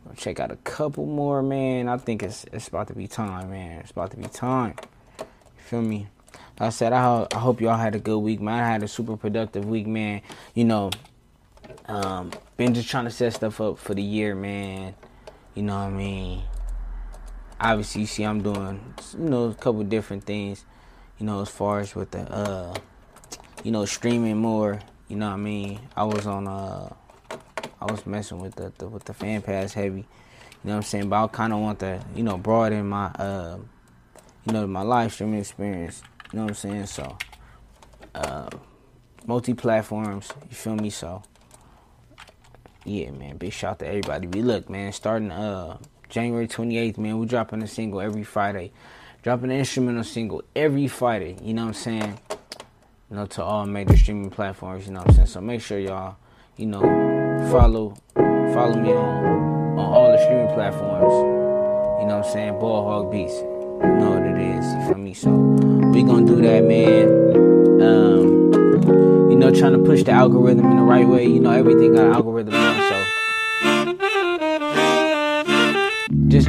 I'll 0.09 0.17
check 0.17 0.41
out 0.41 0.51
a 0.51 0.57
couple 0.57 1.07
more, 1.07 1.43
man. 1.45 1.89
I 1.89 1.97
think 1.97 2.25
it's 2.25 2.45
it's 2.53 2.67
about 2.67 2.89
to 2.89 2.95
be 2.95 3.07
time, 3.07 3.51
man. 3.51 3.79
It's 3.83 3.93
about 3.93 4.11
to 4.11 4.17
be 4.17 4.27
time. 4.27 4.75
You 5.21 5.27
feel 5.59 5.83
me? 5.83 6.09
Like 6.59 6.67
I 6.67 6.71
said, 6.71 6.93
I, 6.93 7.05
ho- 7.05 7.29
I 7.33 7.39
hope 7.39 7.61
y'all 7.61 7.77
had 7.79 7.95
a 7.95 8.01
good 8.01 8.19
week, 8.19 8.41
man. 8.41 8.65
I 8.65 8.69
had 8.69 8.83
a 8.83 8.89
super 8.89 9.17
productive 9.17 9.65
week, 9.65 9.87
man. 9.87 10.23
You 10.55 10.65
know, 10.65 10.91
um, 11.89 12.31
been 12.57 12.75
just 12.75 12.89
trying 12.89 13.05
to 13.05 13.11
set 13.11 13.35
stuff 13.35 13.61
up 13.61 13.79
for 13.79 13.95
the 13.95 14.03
year, 14.03 14.35
man. 14.35 14.95
You 15.55 15.63
know 15.63 15.75
what 15.75 15.87
I 15.87 15.91
mean? 15.91 16.43
Obviously, 17.61 18.03
you 18.03 18.07
see, 18.07 18.25
I'm 18.25 18.43
doing, 18.43 18.95
you 19.13 19.29
know, 19.29 19.45
a 19.45 19.55
couple 19.55 19.83
different 19.85 20.25
things. 20.25 20.65
You 21.19 21.27
know, 21.27 21.43
as 21.43 21.49
far 21.49 21.81
as 21.81 21.95
with 21.95 22.11
the, 22.11 22.21
uh, 22.21 22.75
you 23.63 23.71
know, 23.71 23.85
streaming 23.85 24.39
more. 24.39 24.81
You 25.09 25.17
know 25.17 25.29
what 25.29 25.35
I 25.35 25.39
mean? 25.39 25.81
I 25.97 26.05
was 26.05 26.27
on, 26.27 26.49
uh, 26.49 26.93
I 27.81 27.93
was 27.93 28.07
messing 28.07 28.39
with 28.39 28.55
the, 28.55 28.73
the 28.79 28.89
with 28.89 29.05
the 29.05 29.13
fan 29.13 29.43
pass 29.43 29.73
heavy. 29.73 29.99
You 29.99 30.05
know 30.65 30.73
what 30.73 30.77
I'm 30.77 30.83
saying? 30.83 31.09
But 31.09 31.25
I 31.25 31.27
kind 31.29 31.53
of 31.53 31.59
want 31.61 31.81
to, 31.81 32.03
you 32.15 32.23
know, 32.23 32.39
broaden 32.39 32.89
my, 32.89 33.07
uh, 33.07 33.59
you 34.47 34.53
know, 34.53 34.67
my 34.67 34.83
live 34.83 35.13
streaming 35.13 35.41
experience. 35.41 36.03
You 36.33 36.39
know 36.39 36.45
what 36.45 36.53
I'm 36.53 36.55
saying? 36.57 36.87
So, 36.87 37.19
uh, 38.15 38.49
multi 39.27 39.55
platforms. 39.55 40.33
You 40.49 40.57
feel 40.57 40.77
me? 40.77 40.91
So, 40.91 41.23
yeah, 42.85 43.11
man. 43.11 43.37
Big 43.37 43.53
shout 43.53 43.73
out 43.73 43.79
to 43.81 43.87
everybody. 43.87 44.27
We 44.27 44.43
look, 44.43 44.69
man. 44.69 44.93
Starting 44.93 45.31
uh 45.31 45.79
January 46.09 46.47
28th, 46.47 46.99
man. 46.99 47.19
we're 47.19 47.27
dropping 47.27 47.63
a 47.63 47.67
single 47.67 48.01
every 48.01 48.25
Friday. 48.25 48.73
Dropping 49.23 49.51
an 49.51 49.59
instrumental 49.59 50.05
single 50.05 50.43
every 50.55 50.89
Friday. 50.89 51.37
You 51.43 51.55
know 51.55 51.63
what 51.63 51.69
I'm 51.69 51.75
saying? 51.75 52.19
You 53.11 53.17
know, 53.17 53.27
to 53.27 53.43
all 53.43 53.67
major 53.67 53.97
streaming 53.97 54.31
platforms. 54.31 54.87
You 54.87 54.93
know 54.93 55.01
what 55.01 55.11
I'm 55.11 55.15
saying? 55.15 55.27
So 55.29 55.41
make 55.41 55.63
sure 55.63 55.79
y'all, 55.79 56.17
you 56.57 56.67
know, 56.67 56.81
follow 57.51 57.95
follow 58.15 58.75
me 58.75 58.93
on 58.93 59.79
on 59.79 59.79
all 59.79 60.13
the 60.13 60.19
streaming 60.25 60.53
platforms. 60.55 61.13
You 62.03 62.09
know 62.09 62.19
what 62.19 62.27
I'm 62.27 62.33
saying? 62.33 62.59
Ball 62.59 62.85
Hog 62.85 63.13
Beats. 63.13 63.35
You 63.35 63.99
know 63.99 64.11
what 64.11 64.23
it 64.23 64.39
is. 64.39 64.75
You 64.75 64.87
feel 64.89 64.99
me? 64.99 65.15
So 65.15 65.31
we 65.31 66.03
gonna 66.03 66.27
do 66.27 66.37
that, 66.43 66.65
man. 66.65 67.09
Um 67.81 68.43
you 69.31 69.39
know, 69.39 69.51
trying 69.51 69.73
to 69.73 69.79
push 69.79 70.03
the 70.03 70.11
algorithm 70.11 70.67
in 70.71 70.77
the 70.77 70.83
right 70.83 71.07
way. 71.09 71.27
You 71.27 71.41
know, 71.41 71.53
everything 71.53 71.95
got 71.95 72.07
an 72.07 72.13
algorithm 72.13 72.55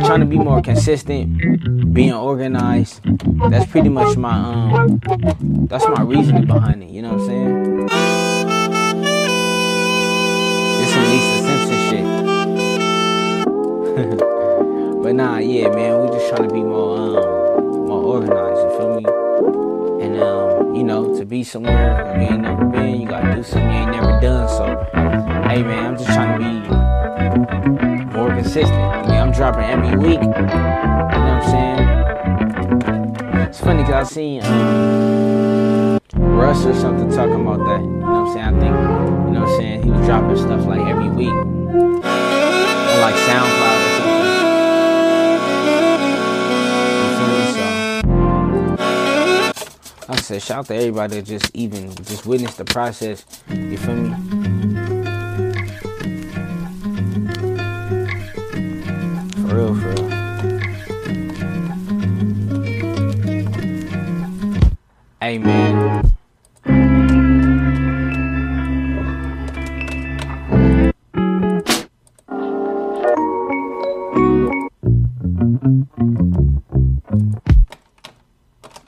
trying 0.05 0.19
to 0.19 0.25
be 0.25 0.37
more 0.37 0.61
consistent, 0.61 1.93
being 1.93 2.13
organized. 2.13 3.01
That's 3.49 3.65
pretty 3.71 3.89
much 3.89 4.17
my 4.17 4.33
um 4.33 4.99
that's 5.67 5.85
my 5.87 6.01
reasoning 6.01 6.45
behind 6.45 6.83
it, 6.83 6.89
you 6.89 7.01
know 7.01 7.13
what 7.13 7.21
I'm 7.21 7.27
saying? 7.27 7.87
This 10.79 10.93
some 10.93 11.05
Lisa 11.11 11.37
Simpson 11.47 11.79
shit. 11.89 12.05
but 15.03 15.13
nah, 15.15 15.37
yeah, 15.37 15.69
man, 15.69 16.01
we 16.01 16.07
just 16.09 16.29
trying 16.29 16.47
to 16.47 16.53
be 16.53 16.61
more 16.61 16.97
um 16.97 17.87
more 17.87 18.03
organized, 18.03 18.61
you 18.61 18.69
feel 18.77 18.95
me? 18.99 19.05
And 20.05 20.21
um, 20.21 20.75
you 20.75 20.83
know, 20.83 21.15
to 21.17 21.25
be 21.25 21.43
somewhere 21.43 22.17
you 22.19 22.27
ain't 22.27 22.41
never 22.41 22.65
been, 22.65 23.01
you 23.01 23.07
gotta 23.07 23.35
do 23.35 23.43
something 23.43 23.69
you 23.69 23.77
ain't 23.77 23.91
never 23.91 24.19
done. 24.19 24.49
So, 24.49 24.65
hey 25.47 25.63
man, 25.63 25.85
I'm 25.85 25.97
just 25.97 26.07
trying 26.07 26.39
to 26.39 26.69
be 26.69 26.72
more 27.37 28.29
consistent. 28.29 28.77
I 28.77 29.01
mean, 29.07 29.19
I'm 29.19 29.31
dropping 29.31 29.63
every 29.63 29.97
week. 29.97 30.21
You 30.21 30.27
know 30.27 30.33
what 30.33 30.45
I'm 30.45 31.43
saying? 31.43 31.79
It's 33.49 33.59
funny 33.59 33.83
because 33.83 34.09
I 34.09 34.13
seen 34.13 34.43
um, 34.43 35.99
Russ 36.15 36.65
or 36.65 36.73
something 36.75 37.09
talking 37.09 37.41
about 37.41 37.59
that. 37.65 37.81
You 37.81 37.87
know 37.87 38.23
what 38.23 38.27
I'm 38.27 38.33
saying? 38.33 38.45
I 38.45 38.51
think, 38.51 38.63
you 38.63 39.33
know 39.33 39.41
what 39.41 39.49
I'm 39.49 39.57
saying? 39.57 39.83
He 39.83 39.89
was 39.89 40.05
dropping 40.05 40.37
stuff 40.37 40.65
like 40.65 40.81
every 40.81 41.09
week. 41.09 41.29
On 41.29 42.01
like 43.01 43.15
SoundCloud 43.15 43.77
or 43.77 43.89
something. 43.97 44.23
I 50.09 50.15
said, 50.17 50.41
shout 50.41 50.59
out 50.59 50.65
to 50.67 50.75
everybody 50.75 51.15
that 51.15 51.25
just 51.25 51.49
even 51.55 51.95
just 51.95 52.25
witnessed 52.25 52.57
the 52.57 52.65
process. 52.65 53.25
You 53.49 53.77
feel 53.77 53.95
me? 53.95 54.82
For 59.53 59.59
real, 59.59 59.75
mm-hmm. 59.75 59.81
for 59.83 60.01
real. 60.01 60.09
Hey 65.21 65.37
man. 65.37 66.11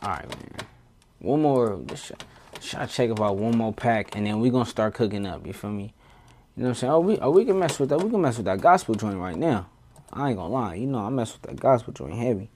Alright, 0.01 0.27
man. 0.27 0.51
One 1.19 1.41
more. 1.43 1.75
Let's 1.75 2.11
try 2.61 2.87
check 2.87 3.11
about 3.11 3.37
one 3.37 3.55
more 3.55 3.71
pack, 3.71 4.15
and 4.15 4.25
then 4.25 4.39
we 4.39 4.49
gonna 4.49 4.65
start 4.65 4.95
cooking 4.95 5.27
up. 5.27 5.45
You 5.45 5.53
feel 5.53 5.69
me? 5.69 5.93
You 6.57 6.63
know 6.63 6.69
what 6.69 6.69
I'm 6.69 6.73
saying? 6.73 6.93
Oh, 6.93 6.99
we 7.01 7.19
oh, 7.19 7.29
we 7.29 7.45
can 7.45 7.59
mess 7.59 7.77
with 7.77 7.89
that. 7.89 8.01
We 8.01 8.09
can 8.09 8.19
mess 8.19 8.37
with 8.37 8.47
that 8.47 8.61
gospel 8.61 8.95
joint 8.95 9.17
right 9.17 9.37
now. 9.37 9.67
I 10.15 10.29
ain't 10.29 10.37
gonna 10.37 10.53
lie. 10.53 10.75
You 10.75 10.87
know, 10.87 10.99
I 10.99 11.09
mess 11.09 11.33
with 11.33 11.41
that 11.41 11.59
gospel 11.59 11.91
joint 11.91 12.15
heavy. 12.15 12.49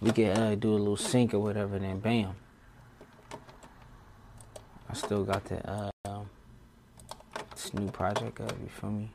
We 0.00 0.10
can 0.10 0.36
uh, 0.36 0.54
do 0.56 0.70
a 0.70 0.76
little 0.76 0.96
sync 0.96 1.34
or 1.34 1.38
whatever, 1.38 1.78
then 1.78 2.00
bam. 2.00 2.34
I 4.90 4.94
still 4.94 5.24
got 5.24 5.44
that 5.44 5.68
uh, 5.68 5.90
this 7.54 7.72
new 7.72 7.88
project 7.92 8.40
up. 8.40 8.52
You 8.60 8.68
feel 8.68 8.90
me? 8.90 9.10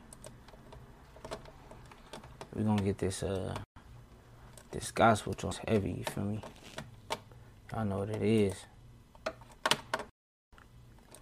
We're 2.54 2.64
gonna 2.64 2.82
get 2.82 2.98
this 2.98 3.22
uh 3.22 3.54
this 4.70 4.90
gospel 4.90 5.34
joint 5.34 5.60
heavy. 5.68 5.92
You 5.92 6.04
feel 6.04 6.24
me? 6.24 6.42
I 7.74 7.84
know 7.84 7.98
what 7.98 8.08
it 8.08 8.22
is. 8.22 8.54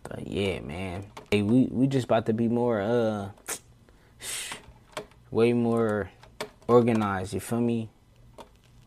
But 0.04 0.26
yeah, 0.26 0.60
man. 0.60 1.06
Hey, 1.32 1.42
we 1.42 1.68
we 1.70 1.88
just 1.88 2.04
about 2.04 2.26
to 2.26 2.32
be 2.32 2.46
more 2.48 2.80
uh 2.80 3.30
way 5.32 5.52
more 5.52 6.10
organized, 6.70 7.34
you 7.34 7.40
feel 7.40 7.60
me? 7.60 7.90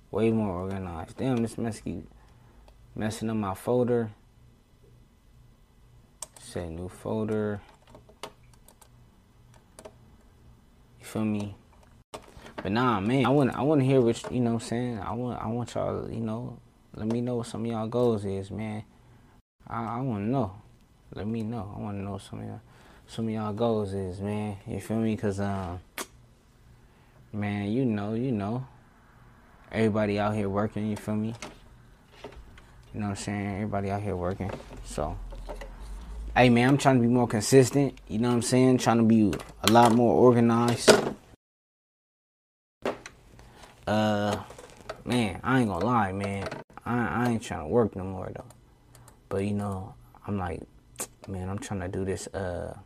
Way 0.10 0.32
more 0.32 0.62
organized. 0.62 1.18
Damn, 1.18 1.38
this 1.38 1.58
mess 1.58 1.82
keep 1.82 2.08
messing 2.96 3.30
up 3.30 3.36
my 3.36 3.54
folder. 3.54 4.12
Say 6.40 6.70
new 6.70 6.88
folder. 6.88 7.60
You 11.00 11.06
feel 11.06 11.26
me? 11.26 11.56
But 12.56 12.72
nah, 12.72 13.02
man, 13.02 13.26
I 13.26 13.30
want 13.30 13.54
I 13.54 13.62
want 13.64 13.82
to 13.82 13.86
hear 13.86 14.00
what 14.00 14.32
you 14.32 14.40
know. 14.40 14.54
what 14.54 14.64
I'm 14.64 14.68
saying 14.68 15.00
I 15.00 15.12
want 15.14 15.42
I 15.42 15.48
want 15.48 15.74
y'all, 15.76 16.10
you 16.10 16.22
know, 16.22 16.58
let 16.96 17.08
me 17.08 17.20
know 17.20 17.36
what 17.38 17.48
some 17.48 17.66
of 17.66 17.72
y'all 17.72 17.88
goals 17.88 18.24
is, 18.24 18.50
man. 18.50 18.84
I, 19.68 19.98
I 19.98 20.02
want 20.02 20.26
to 20.26 20.30
know. 20.30 20.54
Let 21.14 21.28
me 21.28 21.44
know. 21.44 21.74
I 21.76 21.80
want 21.82 21.98
to 21.98 22.04
know 22.04 22.18
some 22.18 22.40
of 22.40 22.46
y'all, 22.46 22.62
some 23.08 23.28
of 23.28 23.34
y'all 23.34 23.52
goals 23.52 23.94
is, 23.94 24.22
man. 24.22 24.58
You 24.68 24.80
feel 24.80 24.98
me? 24.98 25.18
Cause 25.18 25.40
um, 25.40 25.80
man, 27.34 27.72
you 27.72 27.84
know, 27.84 28.14
you 28.14 28.32
know, 28.32 28.66
everybody 29.72 30.20
out 30.20 30.36
here 30.36 30.48
working. 30.48 30.90
You 30.90 30.96
feel 30.96 31.16
me? 31.16 31.34
You 32.94 33.00
know 33.00 33.08
what 33.08 33.18
I'm 33.18 33.24
saying? 33.24 33.56
Everybody 33.56 33.90
out 33.90 34.02
here 34.04 34.16
working. 34.16 34.52
So, 34.86 35.18
hey, 36.38 36.50
man, 36.50 36.70
I'm 36.70 36.78
trying 36.78 36.98
to 36.98 37.02
be 37.02 37.08
more 37.08 37.28
consistent. 37.28 38.00
You 38.08 38.20
know 38.20 38.30
what 38.30 38.36
I'm 38.36 38.42
saying? 38.44 38.78
Trying 38.78 38.98
to 38.98 39.04
be 39.04 39.34
a 39.64 39.72
lot 39.72 39.94
more 39.94 40.14
organized. 40.14 40.92
Uh, 43.88 44.38
man, 45.04 45.40
I 45.44 45.60
ain't 45.60 45.70
gonna 45.70 45.86
lie, 45.86 46.12
man. 46.12 46.48
I, 46.86 47.26
I 47.26 47.30
ain't 47.32 47.42
trying 47.42 47.62
to 47.62 47.68
work 47.68 47.96
no 47.96 48.04
more 48.04 48.32
though. 48.34 48.46
But 49.28 49.46
you 49.46 49.54
know, 49.54 49.96
I'm 50.28 50.38
like, 50.38 50.62
man, 51.28 51.50
I'm 51.50 51.58
trying 51.58 51.82
to 51.82 51.88
do 51.88 52.06
this. 52.06 52.28
Uh, 52.28 52.78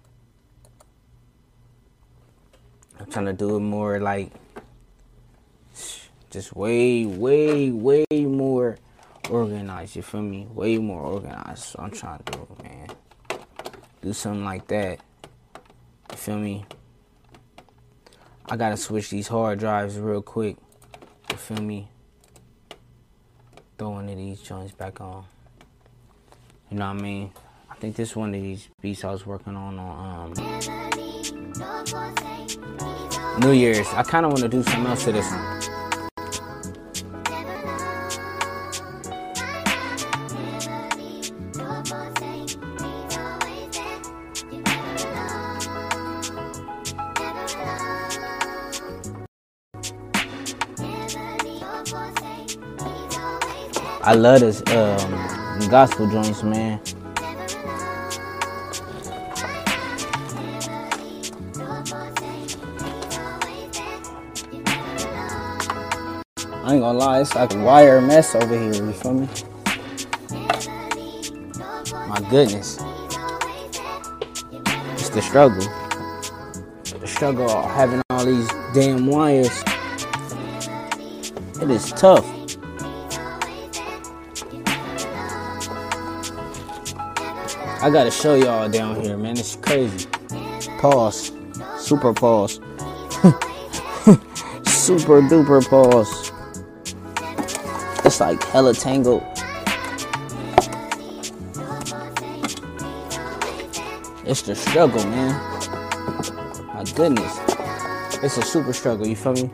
I'm 3.00 3.06
trying 3.12 3.26
to 3.26 3.34
do 3.34 3.58
it 3.58 3.60
more 3.60 4.00
like, 4.00 4.32
just 6.30 6.56
way, 6.56 7.06
way, 7.06 7.72
way 7.72 8.06
more 8.12 8.78
organized. 9.30 9.96
You 9.96 10.02
feel 10.02 10.22
me? 10.22 10.48
Way 10.54 10.78
more 10.78 11.02
organized. 11.02 11.64
So 11.64 11.80
I'm 11.80 11.92
trying 11.92 12.24
to 12.24 12.32
do, 12.32 12.48
man. 12.64 12.88
Do 14.02 14.14
something 14.14 14.46
like 14.46 14.68
that. 14.68 15.00
You 16.12 16.18
feel 16.18 16.38
me? 16.38 16.66
I 18.50 18.56
gotta 18.56 18.78
switch 18.78 19.10
these 19.10 19.28
hard 19.28 19.60
drives 19.60 19.98
real 20.00 20.22
quick. 20.22 20.58
You 21.32 21.38
feel 21.38 21.62
me? 21.62 21.90
Throw 23.78 23.90
one 23.90 24.10
of 24.10 24.16
these 24.16 24.42
joints 24.42 24.74
back 24.74 25.02
on. 25.02 25.26
You 26.72 26.78
know 26.78 26.88
what 26.88 27.00
I 27.00 27.02
mean? 27.02 27.32
I 27.70 27.76
think 27.76 27.96
this 27.96 28.16
one 28.16 28.34
of 28.34 28.42
these 28.42 28.70
beats 28.82 29.04
I 29.04 29.12
was 29.12 29.26
working 29.26 29.56
on 29.56 29.78
on 29.78 30.38
um, 30.38 30.97
New 33.40 33.52
Year's. 33.52 33.88
I 33.94 34.04
kind 34.04 34.26
of 34.26 34.32
want 34.32 34.44
to 34.44 34.50
do 34.50 34.62
something 34.64 34.86
else 34.86 35.06
to 35.06 35.12
this 35.12 35.32
one. 35.32 35.58
I 54.04 54.14
love 54.14 54.40
this 54.40 54.62
um, 54.72 55.70
gospel 55.70 56.10
joints, 56.10 56.42
man. 56.42 56.80
Ain't 66.78 66.84
gonna 66.84 67.00
lie, 67.00 67.22
it's 67.22 67.34
like 67.34 67.54
a 67.54 67.58
wire 67.58 68.00
mess 68.02 68.36
over 68.36 68.56
here, 68.56 68.86
you 68.86 68.94
feel 68.94 69.14
me? 69.14 69.28
My 72.08 72.24
goodness. 72.30 72.78
It's 74.94 75.10
the 75.10 75.22
struggle. 75.22 75.66
The 77.00 77.08
struggle 77.08 77.50
of 77.50 77.66
having 77.72 78.04
all 78.12 78.26
these 78.26 78.48
damn 78.76 79.08
wires. 79.08 79.64
It 81.62 81.72
is 81.72 81.92
tough. 81.94 82.26
I 87.82 87.90
gotta 87.92 88.12
show 88.12 88.36
y'all 88.36 88.70
down 88.70 89.02
here, 89.02 89.18
man. 89.18 89.38
It's 89.38 89.56
crazy. 89.56 90.08
Pause. 90.80 91.32
Super 91.80 92.14
pause. 92.14 92.60
Super 94.66 95.22
duper 95.22 95.68
pause. 95.68 96.32
It's 98.18 98.22
like 98.22 98.44
hella 98.46 98.74
tangled. 98.74 99.22
It's 104.26 104.42
the 104.42 104.56
struggle, 104.56 105.04
man. 105.04 105.34
My 106.74 106.84
goodness. 106.96 107.38
It's 108.24 108.40
a 108.40 108.42
super 108.42 108.74
struggle, 108.74 109.06
you 109.06 109.16
feel 109.16 109.34
me? 109.34 109.52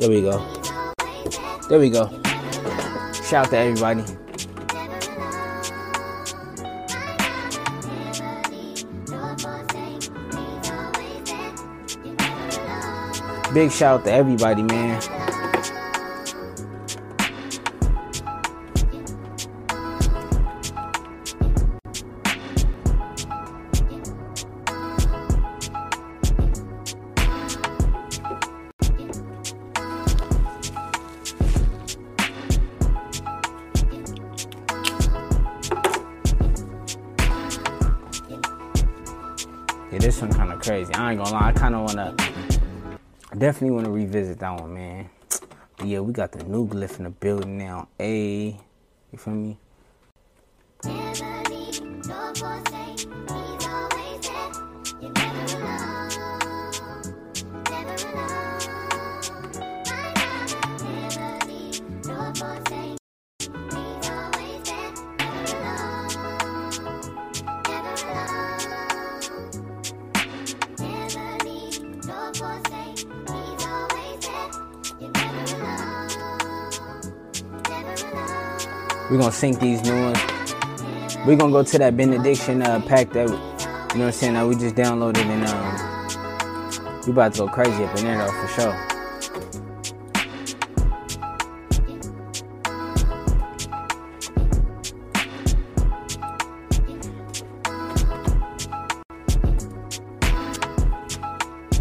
There 0.00 0.10
we 0.10 0.22
go. 0.22 0.44
There 1.68 1.78
we 1.78 1.88
go. 1.88 2.20
Shout 3.22 3.46
out 3.46 3.50
to 3.50 3.56
everybody. 3.56 4.02
Big 13.54 13.70
shout 13.70 14.00
out 14.00 14.04
to 14.04 14.12
everybody, 14.12 14.64
man. 14.64 15.29
Definitely 43.60 43.76
wanna 43.76 43.90
revisit 43.90 44.38
that 44.38 44.58
one, 44.58 44.72
man. 44.72 45.10
But 45.76 45.86
yeah, 45.86 46.00
we 46.00 46.14
got 46.14 46.32
the 46.32 46.42
new 46.44 46.66
glyph 46.66 46.96
in 46.96 47.04
the 47.04 47.10
building 47.10 47.58
now. 47.58 47.88
A, 48.00 48.58
you 49.12 49.18
feel 49.18 49.34
me? 49.34 49.58
We're 79.10 79.18
gonna 79.18 79.32
sync 79.32 79.58
these 79.58 79.82
new 79.82 80.04
ones. 80.04 80.18
We're 81.26 81.34
gonna 81.34 81.50
go 81.50 81.64
to 81.64 81.78
that 81.78 81.96
benediction 81.96 82.62
uh, 82.62 82.80
pack 82.80 83.10
that 83.10 83.28
you 83.28 83.34
know 83.34 83.38
what 83.38 84.06
I'm 84.06 84.12
saying 84.12 84.34
that 84.34 84.46
we 84.46 84.54
just 84.54 84.76
downloaded 84.76 85.24
and 85.24 85.48
um 85.48 87.02
we 87.04 87.10
about 87.10 87.34
to 87.34 87.40
go 87.40 87.48
crazy 87.48 87.82
up 87.82 87.98
in 87.98 88.04
there 88.04 88.18
though 88.18 88.30
for 88.30 88.46
sure. 88.46 88.86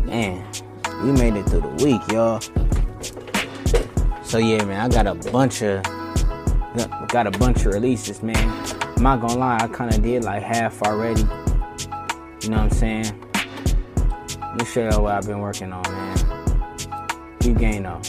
Man, 0.05 0.43
we 1.03 1.11
made 1.11 1.35
it 1.35 1.43
through 1.47 1.61
the 1.61 1.85
week, 1.85 2.01
y'all. 2.11 2.41
So 4.23 4.39
yeah, 4.39 4.65
man, 4.65 4.79
I 4.79 4.89
got 4.89 5.05
a 5.05 5.13
bunch 5.29 5.61
of 5.61 5.83
got 7.08 7.27
a 7.27 7.32
bunch 7.32 7.65
of 7.65 7.73
releases, 7.73 8.21
man. 8.21 8.38
I'm 8.95 9.03
not 9.03 9.21
gonna 9.21 9.38
lie, 9.38 9.58
I 9.60 9.67
kind 9.67 9.93
of 9.93 10.01
did 10.03 10.23
like 10.23 10.43
half 10.43 10.82
already. 10.84 11.21
You 12.41 12.49
know 12.49 12.58
what 12.58 12.63
I'm 12.63 12.69
saying? 12.71 13.25
Let 14.39 14.60
me 14.60 14.65
show 14.65 14.89
y'all 14.89 15.03
what 15.03 15.15
I've 15.15 15.25
been 15.25 15.39
working 15.39 15.73
on, 15.73 15.84
man. 15.84 16.17
You 17.43 17.53
gain 17.53 17.84
though. 17.84 18.01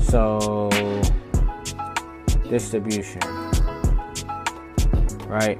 So 0.00 0.70
distribution, 2.48 3.20
right? 5.26 5.58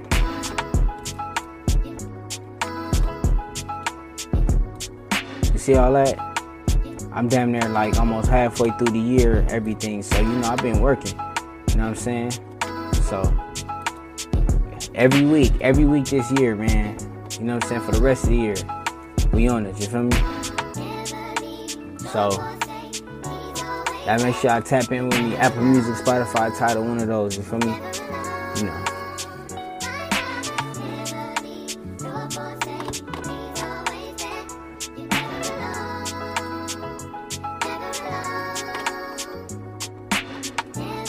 You 5.52 5.58
see 5.58 5.74
all 5.74 5.92
that? 5.94 6.25
I'm 7.16 7.28
damn 7.28 7.50
near 7.50 7.66
like 7.70 7.98
almost 7.98 8.28
halfway 8.28 8.68
through 8.72 8.92
the 8.92 9.00
year, 9.00 9.46
everything. 9.48 10.02
So, 10.02 10.18
you 10.20 10.28
know, 10.28 10.48
I've 10.48 10.58
been 10.58 10.80
working. 10.80 11.18
You 11.70 11.76
know 11.76 11.88
what 11.88 11.88
I'm 11.88 11.94
saying? 11.94 12.32
So, 12.92 13.34
every 14.94 15.24
week, 15.24 15.52
every 15.62 15.86
week 15.86 16.04
this 16.04 16.30
year, 16.32 16.54
man. 16.54 16.98
You 17.38 17.44
know 17.44 17.54
what 17.54 17.64
I'm 17.64 17.68
saying? 17.70 17.80
For 17.86 17.92
the 17.92 18.02
rest 18.02 18.24
of 18.24 18.30
the 18.30 18.36
year, 18.36 18.54
we 19.32 19.48
on 19.48 19.64
it. 19.64 19.80
You 19.80 19.86
feel 19.86 20.02
me? 20.02 20.16
So, 22.10 22.28
that 24.04 24.20
make 24.22 24.36
sure 24.36 24.50
I 24.50 24.60
tap 24.60 24.92
in 24.92 25.08
with 25.08 25.18
me. 25.18 25.36
Apple 25.36 25.62
Music, 25.62 25.94
Spotify, 25.94 26.56
Tidal, 26.58 26.84
one 26.84 26.98
of 26.98 27.06
those. 27.06 27.34
You 27.38 27.42
feel 27.42 27.60
me? 27.60 27.74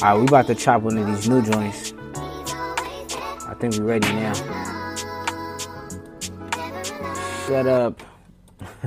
All 0.08 0.14
right, 0.14 0.22
we 0.22 0.28
about 0.28 0.48
to 0.48 0.56
chop 0.56 0.84
one 0.84 0.98
of 0.98 1.06
these 1.06 1.28
new 1.28 1.42
joints. 1.42 1.94
I 2.16 3.54
think 3.60 3.76
we're 3.76 3.84
ready 3.84 4.08
now. 4.08 4.34
Shut 7.46 7.68
up. 7.68 8.02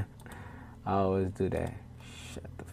I 0.87 0.93
always 0.93 1.29
do 1.33 1.51
that. 1.51 1.75
Shut 2.33 2.45
the. 2.57 2.65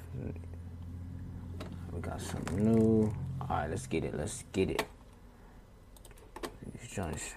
We 1.92 2.00
got 2.00 2.22
something 2.22 2.74
new. 2.74 3.14
All 3.42 3.48
right, 3.50 3.70
let's 3.70 3.86
get 3.86 4.06
it. 4.06 4.18
Let's 4.18 4.46
get 4.54 4.70
it. 4.70 4.86
These 6.72 6.90
joints. 6.90 7.34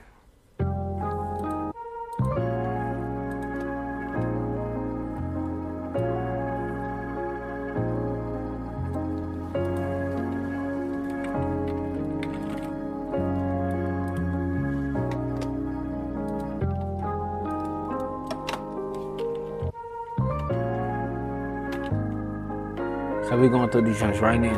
So 23.41 23.45
we 23.45 23.49
going 23.49 23.71
through 23.71 23.87
these 23.89 23.99
joints 23.99 24.19
right 24.19 24.39
now. 24.39 24.53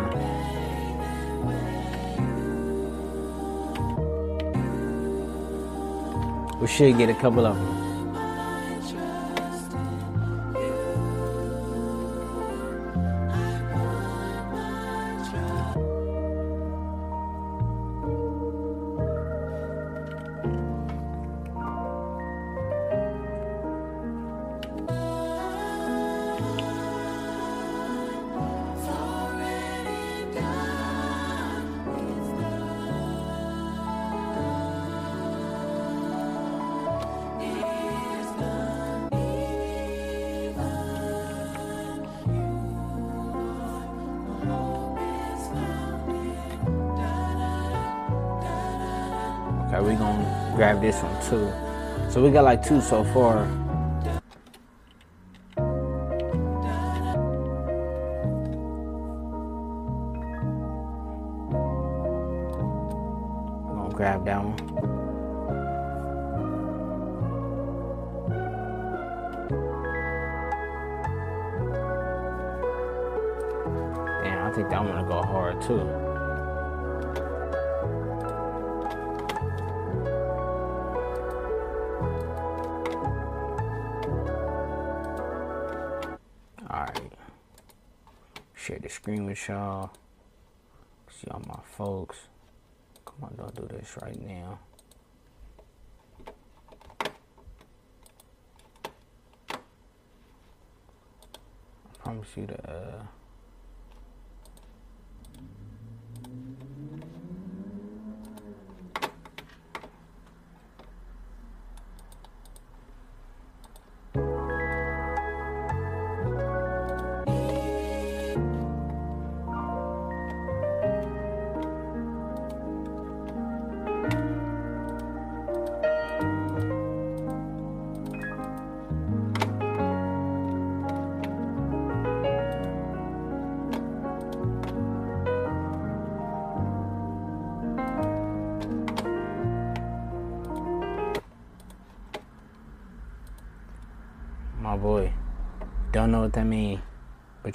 We 6.61 6.67
should 6.67 6.99
get 6.99 7.09
a 7.09 7.15
couple 7.15 7.47
of 7.47 7.57
them. 7.57 7.82
Got 52.43 52.45
like 52.45 52.67
two 52.67 52.81
so 52.81 53.05
far. 53.05 53.47
We're 63.67 63.77
gonna 63.77 63.95
grab 63.95 64.25
that 64.25 64.43
one. 64.43 64.57
Damn, 74.25 74.47
I 74.47 74.53
think 74.53 74.69
that 74.71 74.85
one 74.85 74.97
to 74.97 75.05
go 75.05 75.23
hard 75.23 75.61
too. 75.63 76.02
Screen 89.03 89.27
with 89.27 89.49
y'all. 89.49 89.91
See 91.11 91.27
all 91.29 91.43
my 91.49 91.59
folks. 91.77 92.19
Come 93.05 93.17
on, 93.25 93.35
don't 93.37 93.55
do 93.57 93.77
this 93.77 93.97
right 94.01 94.21
now. 94.25 94.61
I 101.91 101.99
promise 101.99 102.29
you 102.37 102.47
to 102.47 102.71
uh 102.71 103.03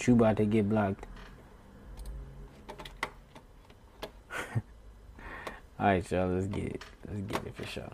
you 0.07 0.13
about 0.13 0.37
to 0.37 0.45
get 0.45 0.69
blocked. 0.69 1.05
All 5.79 5.85
right, 5.85 6.11
y'all. 6.11 6.27
Let's 6.29 6.47
get 6.47 6.63
it. 6.65 6.83
Let's 7.07 7.21
get 7.21 7.45
it 7.45 7.55
for 7.55 7.65
sure. 7.65 7.91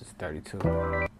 Is 0.00 0.08
32. 0.18 1.11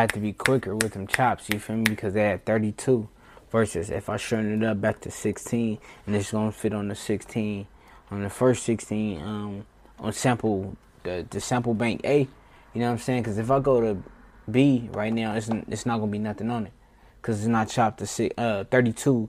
Had 0.00 0.12
to 0.14 0.20
be 0.20 0.32
quicker 0.32 0.74
with 0.74 0.92
them 0.92 1.06
chops, 1.06 1.48
you 1.50 1.58
feel 1.58 1.76
me? 1.76 1.84
Because 1.84 2.14
they 2.14 2.22
had 2.22 2.44
32 2.44 3.08
versus 3.50 3.90
if 3.90 4.08
I 4.08 4.16
shorten 4.16 4.62
it 4.62 4.66
up 4.66 4.80
back 4.80 5.00
to 5.00 5.10
16 5.10 5.78
and 6.06 6.16
it's 6.16 6.32
gonna 6.32 6.52
fit 6.52 6.72
on 6.72 6.88
the 6.88 6.94
16 6.94 7.66
on 8.10 8.22
the 8.22 8.30
first 8.30 8.62
16 8.64 9.20
um 9.20 9.66
on 9.98 10.12
sample 10.12 10.76
the, 11.02 11.26
the 11.30 11.40
sample 11.40 11.74
bank 11.74 12.00
A, 12.04 12.20
you 12.20 12.80
know 12.80 12.86
what 12.86 12.92
I'm 12.92 12.98
saying? 12.98 13.22
Because 13.22 13.38
if 13.38 13.50
I 13.50 13.58
go 13.58 13.80
to 13.80 14.02
B 14.50 14.88
right 14.92 15.12
now, 15.12 15.34
it's 15.34 15.48
it's 15.68 15.86
not 15.86 15.98
gonna 15.98 16.10
be 16.10 16.18
nothing 16.18 16.50
on 16.50 16.66
it 16.66 16.72
because 17.20 17.38
it's 17.38 17.48
not 17.48 17.68
chopped 17.68 17.98
to 17.98 18.06
six, 18.06 18.34
uh 18.38 18.64
32 18.70 19.28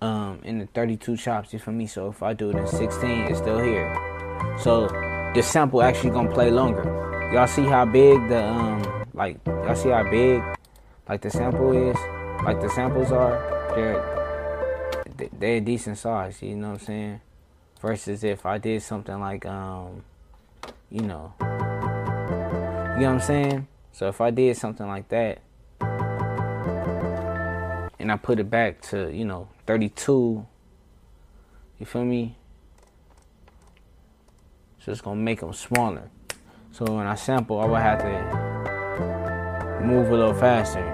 um 0.00 0.40
in 0.42 0.58
the 0.58 0.66
32 0.66 1.16
chops, 1.16 1.52
you 1.52 1.58
feel 1.58 1.74
me? 1.74 1.86
So 1.86 2.08
if 2.08 2.22
I 2.22 2.32
do 2.32 2.50
it 2.50 2.56
in 2.56 2.66
16, 2.66 3.10
it's 3.22 3.38
still 3.38 3.58
here. 3.58 3.94
So 4.58 4.88
the 5.34 5.42
sample 5.42 5.82
actually 5.82 6.10
gonna 6.10 6.32
play 6.32 6.50
longer. 6.50 6.84
Y'all 7.32 7.46
see 7.46 7.62
how 7.62 7.84
big 7.84 8.28
the 8.28 8.44
um 8.44 8.99
like 9.20 9.36
y'all 9.46 9.74
see 9.76 9.90
how 9.90 10.02
big 10.10 10.42
like 11.06 11.20
the 11.20 11.30
sample 11.30 11.72
is, 11.72 11.96
like 12.42 12.58
the 12.58 12.70
samples 12.70 13.12
are. 13.12 13.36
They're 13.74 14.00
they- 15.18 15.28
they're 15.38 15.60
decent 15.60 15.98
size. 15.98 16.40
You 16.40 16.56
know 16.56 16.68
what 16.68 16.80
I'm 16.80 16.86
saying? 16.86 17.20
Versus 17.82 18.24
if 18.24 18.46
I 18.46 18.56
did 18.56 18.82
something 18.82 19.20
like 19.20 19.44
um, 19.44 20.04
you 20.90 21.02
know, 21.02 21.34
you 21.38 21.46
know 21.46 22.96
what 22.96 23.06
I'm 23.06 23.20
saying. 23.20 23.66
So 23.92 24.08
if 24.08 24.22
I 24.22 24.30
did 24.30 24.56
something 24.56 24.86
like 24.86 25.08
that, 25.10 25.40
and 27.98 28.10
I 28.10 28.16
put 28.16 28.38
it 28.38 28.48
back 28.48 28.80
to 28.88 29.10
you 29.14 29.26
know 29.26 29.48
32, 29.66 30.46
you 31.78 31.84
feel 31.84 32.06
me? 32.06 32.36
So 34.78 34.92
it's 34.92 35.02
gonna 35.02 35.20
make 35.20 35.40
them 35.40 35.52
smaller. 35.52 36.08
So 36.72 36.86
when 36.86 37.06
I 37.06 37.16
sample, 37.16 37.60
I 37.60 37.66
would 37.66 37.82
have 37.82 37.98
to 37.98 38.49
move 39.82 40.08
a 40.10 40.16
little 40.16 40.34
faster. 40.34 40.84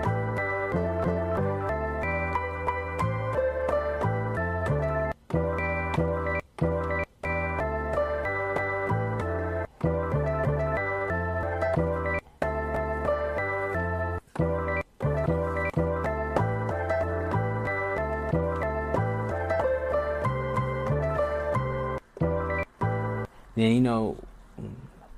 Then 23.57 23.72
you 23.72 23.80
know, 23.80 24.18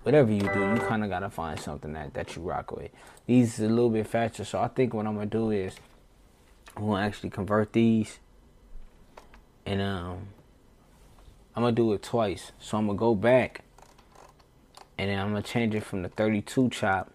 whatever 0.09 0.33
you 0.33 0.41
do, 0.41 0.61
you 0.61 0.81
kind 0.89 1.05
of 1.05 1.11
gotta 1.11 1.29
find 1.29 1.61
something 1.61 1.93
that 1.93 2.15
that 2.15 2.35
you 2.35 2.41
rock 2.41 2.73
with. 2.73 2.91
These 3.27 3.59
is 3.59 3.67
a 3.67 3.69
little 3.69 3.91
bit 3.91 4.07
faster, 4.07 4.43
so 4.43 4.59
I 4.59 4.69
think 4.69 4.95
what 4.95 5.07
I'm 5.07 5.13
gonna 5.13 5.27
do 5.27 5.51
is 5.51 5.77
I'm 6.75 6.87
gonna 6.87 7.07
actually 7.07 7.29
convert 7.29 7.75
these, 7.75 8.19
and 9.67 9.83
um, 9.83 10.29
I'm 11.55 11.63
gonna 11.63 11.73
do 11.73 11.93
it 11.93 12.03
twice. 12.03 12.53
So 12.59 12.79
I'm 12.79 12.87
gonna 12.87 12.99
go 12.99 13.15
back, 13.15 13.65
and 14.97 15.11
then 15.11 15.19
I'm 15.19 15.29
gonna 15.29 15.43
change 15.43 15.75
it 15.75 15.85
from 15.85 16.01
the 16.01 16.09
32 16.09 16.71
chop, 16.71 17.13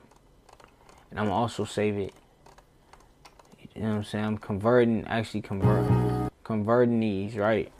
and 1.09 1.19
I'm 1.19 1.25
gonna 1.25 1.35
also 1.35 1.65
save 1.65 1.97
it. 1.97 2.13
You 3.73 3.81
know 3.81 3.89
what 3.89 3.95
I'm 3.95 4.03
saying? 4.03 4.25
I'm 4.25 4.37
converting, 4.37 5.03
actually 5.07 5.41
convert, 5.41 6.31
converting 6.43 6.99
these 6.99 7.37
right 7.37 7.71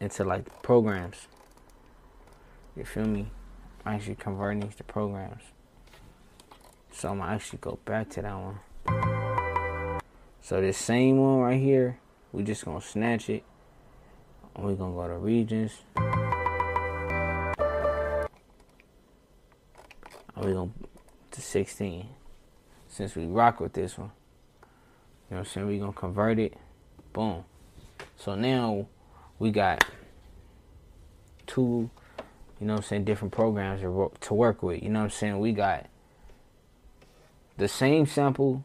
into 0.00 0.22
like 0.22 0.60
programs. 0.62 1.28
You 2.76 2.84
feel 2.84 3.06
me? 3.06 3.30
Actually 3.86 4.14
converting 4.16 4.60
these 4.60 4.74
to 4.76 4.84
programs. 4.84 5.42
So 6.92 7.08
I'm 7.10 7.18
gonna 7.18 7.32
actually 7.32 7.60
go 7.60 7.78
back 7.84 8.10
to 8.10 8.22
that 8.22 8.34
one. 8.34 10.00
So 10.42 10.60
this 10.60 10.76
same 10.76 11.18
one 11.18 11.38
right 11.38 11.60
here, 11.60 11.98
we 12.32 12.42
just 12.42 12.64
gonna 12.64 12.80
snatch 12.80 13.30
it. 13.30 13.44
We're 14.56 14.74
gonna 14.74 14.94
go 14.94 15.08
to 15.08 15.16
regions. 15.16 15.72
We're 20.36 20.54
gonna 20.54 20.70
to 21.30 21.40
16. 21.40 22.08
Since 22.88 23.14
we 23.14 23.26
rock 23.26 23.60
with 23.60 23.72
this 23.72 23.96
one. 23.96 24.10
You 25.30 25.36
know 25.36 25.38
what 25.38 25.38
I'm 25.38 25.44
saying? 25.46 25.66
We're 25.68 25.80
gonna 25.80 25.92
convert 25.92 26.38
it. 26.38 26.54
Boom. 27.12 27.44
So 28.16 28.34
now 28.34 28.86
we 29.38 29.50
got 29.50 29.84
two 31.46 31.88
you 32.60 32.66
know 32.66 32.74
what 32.74 32.80
I'm 32.80 32.88
saying, 32.88 33.04
different 33.04 33.32
programs 33.32 33.80
to 33.80 34.34
work, 34.34 34.62
with. 34.62 34.82
You 34.82 34.90
know 34.90 35.00
what 35.00 35.04
I'm 35.04 35.10
saying? 35.10 35.38
We 35.38 35.52
got 35.52 35.86
the 37.56 37.68
same 37.68 38.06
sample, 38.06 38.64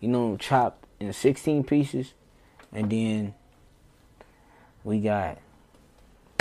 you 0.00 0.08
know, 0.08 0.36
chopped 0.36 0.84
in 0.98 1.12
16 1.12 1.62
pieces, 1.64 2.14
and 2.72 2.90
then 2.90 3.34
we 4.82 5.00
got 5.00 5.38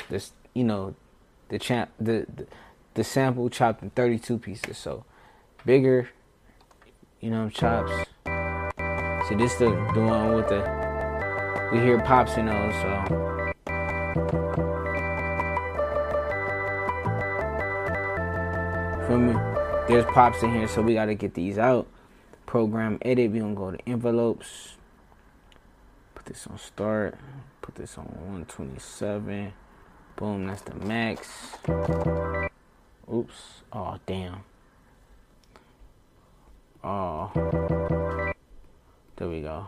this, 0.10 0.32
you 0.54 0.64
know, 0.64 0.96
the 1.50 1.60
champ, 1.60 1.92
the, 2.00 2.26
the 2.36 2.48
the 2.96 3.04
sample 3.04 3.48
chopped 3.48 3.84
in 3.84 3.92
32 3.92 4.40
pieces. 4.40 4.76
So 4.76 5.06
bigger, 5.66 6.10
you 7.22 7.30
know, 7.30 7.48
chops. 7.48 7.92
See, 9.30 9.36
this 9.36 9.54
the 9.56 9.70
the 9.94 10.02
one 10.02 10.34
with 10.34 10.50
the 10.50 11.70
we 11.72 11.80
hear 11.80 12.02
pops 12.02 12.38
in 12.38 12.48
those, 12.48 12.74
so. 12.76 13.54
Feel 19.08 19.18
me? 19.20 19.34
There's 19.88 20.06
pops 20.14 20.44
in 20.44 20.54
here, 20.54 20.68
so 20.68 20.82
we 20.82 20.96
gotta 20.96 21.16
get 21.16 21.34
these 21.34 21.58
out. 21.58 21.88
Program 22.46 22.98
edit. 23.02 23.32
We 23.32 23.40
gonna 23.40 23.56
go 23.56 23.72
to 23.72 23.80
envelopes. 23.88 24.76
Put 26.14 26.26
this 26.26 26.46
on 26.48 26.58
start. 26.58 27.18
Put 27.62 27.76
this 27.76 27.98
on 27.98 28.04
127. 28.06 29.54
Boom, 30.18 30.48
that's 30.48 30.62
the 30.64 30.76
max. 30.76 31.58
Oops. 33.14 33.62
Oh 33.72 33.98
damn. 34.06 34.44
Oh. 36.84 37.32
There 39.16 39.30
we 39.30 39.42
go. 39.42 39.68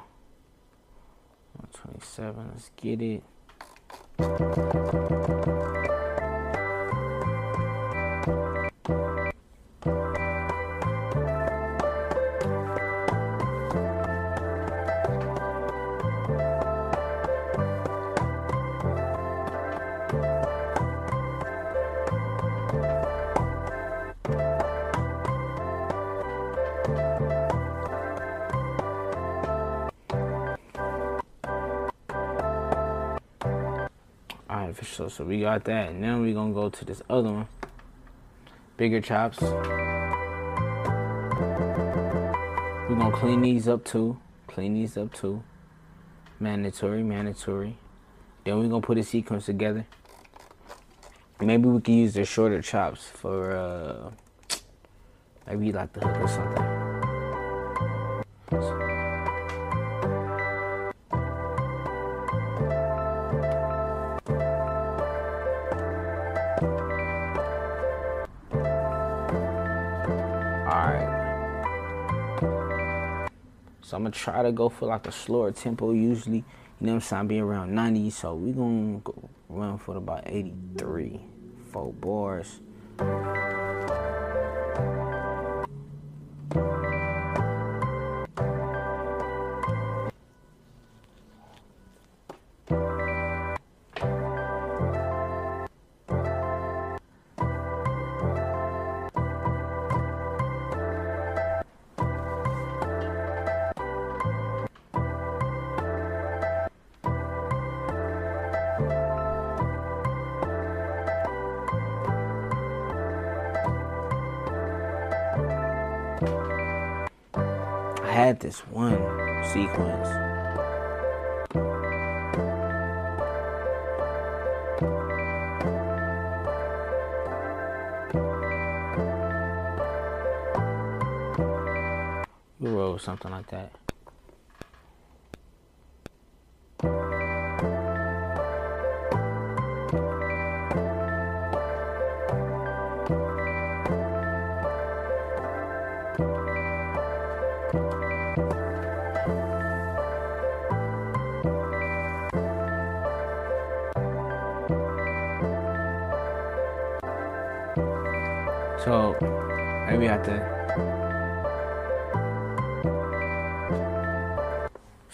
127. 1.54 2.50
Let's 2.52 2.72
get 2.76 3.02
it. 3.02 3.24
Alright, 34.50 34.76
for 34.76 34.86
sure. 34.86 35.10
So 35.12 35.26
we 35.26 35.42
got 35.42 35.64
that. 35.66 35.92
And 35.92 36.04
then 36.04 36.22
we're 36.22 36.34
gonna 36.34 36.54
go 36.54 36.70
to 36.70 36.86
this 36.86 37.04
other 37.08 37.32
one. 37.32 37.48
Bigger 38.78 39.00
chops. 39.00 39.40
We're 39.42 39.52
gonna 42.96 43.16
clean 43.16 43.42
these 43.44 43.68
up 43.68 43.86
too. 43.86 44.18
Clean 44.48 44.74
these 44.74 44.98
up 44.98 45.14
too. 45.14 45.44
Mandatory, 46.40 47.04
mandatory. 47.04 47.78
Then 48.44 48.58
we're 48.58 48.70
gonna 48.70 48.82
put 48.82 48.98
a 48.98 49.04
sequence 49.04 49.46
together. 49.46 49.86
Maybe 51.40 51.70
we 51.70 51.80
can 51.82 51.94
use 51.94 52.16
the 52.16 52.26
shorter 52.26 52.64
chops 52.64 53.06
for 53.06 53.52
uh 53.56 54.10
maybe 55.48 55.72
like 55.72 55.94
the 55.94 56.00
hook 56.00 56.18
or 56.22 56.28
something. 56.28 56.64
Alright. 58.52 58.89
Gonna 74.10 74.24
try 74.24 74.44
to 74.44 74.52
go 74.52 74.70
for 74.70 74.88
like 74.88 75.08
a 75.08 75.12
slower 75.12 75.52
tempo 75.52 75.92
usually. 75.92 76.44
You 76.80 76.88
know 76.88 76.94
what 76.94 76.96
I'm 76.96 77.02
saying? 77.02 77.28
Be 77.28 77.40
around 77.40 77.74
90. 77.74 78.10
So 78.10 78.36
we 78.36 78.52
gonna 78.52 79.00
go 79.00 79.30
run 79.50 79.78
for 79.78 79.98
about 79.98 80.24
83. 80.26 81.20
Four 81.72 81.94
bars. 81.94 82.62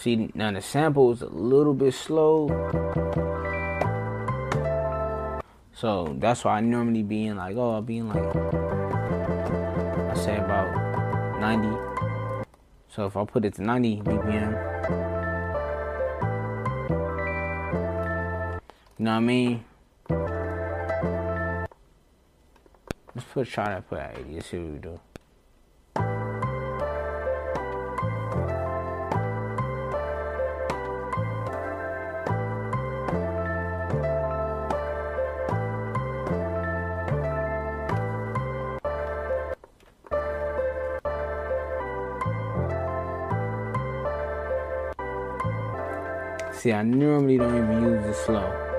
See 0.05 0.29
now 0.35 0.51
the 0.51 0.61
sample 0.61 1.11
is 1.11 1.23
a 1.23 1.29
little 1.29 1.73
bit 1.73 1.91
slow. 1.91 2.47
So 5.73 6.15
that's 6.19 6.43
why 6.43 6.57
I 6.57 6.61
normally 6.61 7.01
be 7.01 7.25
in 7.25 7.37
like, 7.37 7.55
oh, 7.57 7.73
I'll 7.73 7.81
be 7.81 7.97
in 7.97 8.09
like 8.09 8.23
I 10.11 10.13
say 10.13 10.37
about 10.37 10.69
90. 11.39 12.45
So 12.87 13.07
if 13.07 13.17
I 13.17 13.25
put 13.25 13.45
it 13.45 13.55
to 13.55 13.63
90 13.63 14.01
BPM, 14.03 14.51
you 18.99 19.05
know 19.05 19.11
what 19.11 19.17
I 19.17 19.19
mean? 19.19 19.65
Let's 23.15 23.27
put 23.33 23.47
try 23.47 23.73
to 23.73 23.81
put 23.81 23.97
at 23.97 24.19
80. 24.19 24.33
Let's 24.35 24.49
see 24.51 24.59
what 24.59 24.71
we 24.71 24.77
do. 24.77 24.99
See, 46.65 46.73
I 46.73 46.81
normally 46.81 47.37
don't 47.37 47.55
even 47.55 47.83
use 47.83 48.03
the 48.07 48.13
slow. 48.25 48.74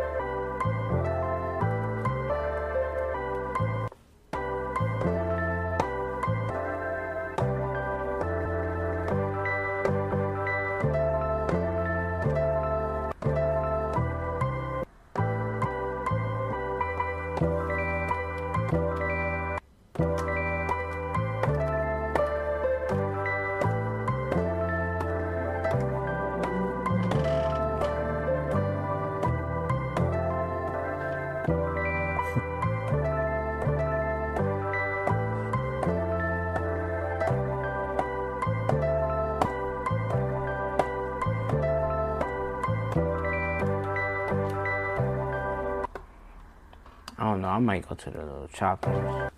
To 48.59 49.36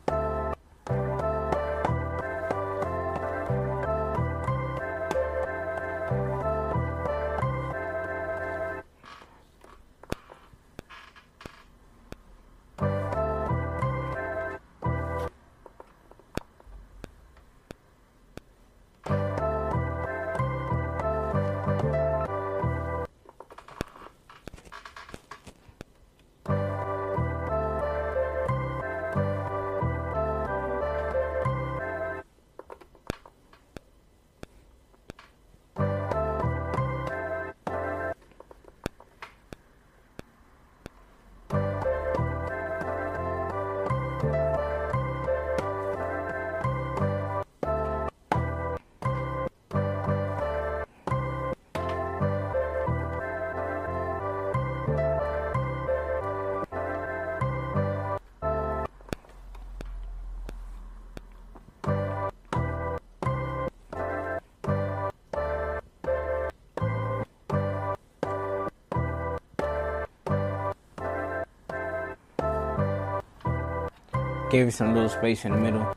Gave 74.51 74.69
it 74.69 74.73
some 74.73 74.95
little 74.95 75.11
space 75.11 75.45
in 75.45 75.53
the 75.53 75.59
middle. 75.59 75.95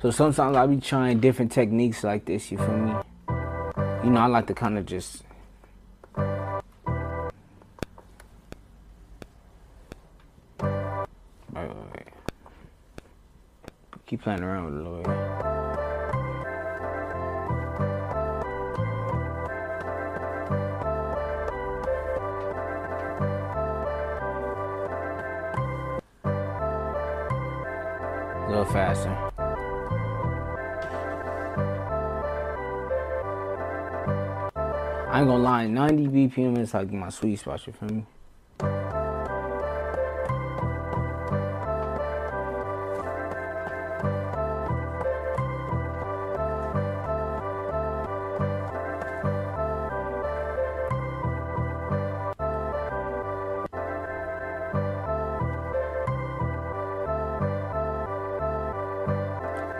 So 0.00 0.10
sometimes 0.10 0.56
I 0.56 0.66
be 0.66 0.80
trying 0.80 1.18
different 1.20 1.50
techniques 1.50 2.04
like 2.04 2.24
this, 2.24 2.52
you 2.52 2.58
feel 2.58 2.76
me? 2.76 2.92
You 4.04 4.10
know, 4.10 4.20
I 4.20 4.26
like 4.26 4.46
to 4.46 4.54
kind 4.54 4.78
of 4.78 4.86
just. 4.86 5.24
Keep 14.06 14.22
playing 14.22 14.42
around 14.42 14.64
with 14.66 14.74
it 14.74 14.86
a 14.86 14.88
little 14.88 15.02
bit. 15.04 15.19
I 35.20 35.22
ain't 35.22 35.28
gonna 35.28 35.42
lie, 35.42 35.66
90 35.66 36.08
BPM 36.08 36.56
is 36.56 36.72
like 36.72 36.90
my 36.90 37.10
sweet 37.10 37.38
spot, 37.38 37.66
you 37.66 37.74
feel 37.74 37.90
me? 37.90 38.06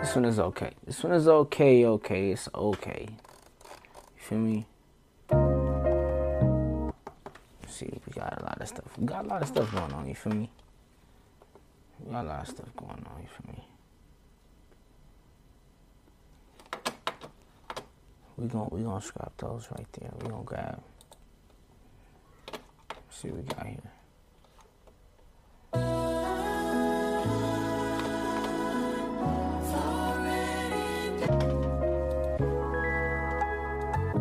This 0.01 0.15
one 0.15 0.25
is 0.25 0.39
okay. 0.39 0.73
This 0.85 1.03
one 1.03 1.13
is 1.13 1.27
okay, 1.27 1.85
okay. 1.85 2.29
It's 2.29 2.47
okay. 2.53 3.07
You 3.09 4.21
feel 4.21 4.37
me? 4.37 4.67
Lot 8.61 8.69
of 8.69 8.77
stuff. 8.77 8.97
We 8.97 9.05
got 9.05 9.25
a 9.25 9.27
lot 9.27 9.41
of 9.41 9.47
stuff 9.47 9.71
going 9.71 9.91
on, 9.93 10.07
you 10.07 10.13
feel 10.15 10.33
me? 10.33 10.51
We 11.99 12.11
got 12.11 12.25
a 12.25 12.27
lot 12.27 12.41
of 12.41 12.47
stuff 12.47 12.75
going 12.75 12.91
on, 12.91 13.21
you 13.21 13.27
feel 13.27 13.53
me? 13.53 13.63
We 18.37 18.47
gon' 18.47 18.69
we 18.71 18.83
gonna 18.83 19.01
scrap 19.01 19.35
those 19.37 19.67
right 19.75 19.87
there. 19.93 20.11
We 20.21 20.29
gonna 20.29 20.43
grab. 20.43 20.81
See 23.09 23.29
what 23.29 23.37
we 23.37 23.43
got 23.43 23.65
here. 23.65 23.91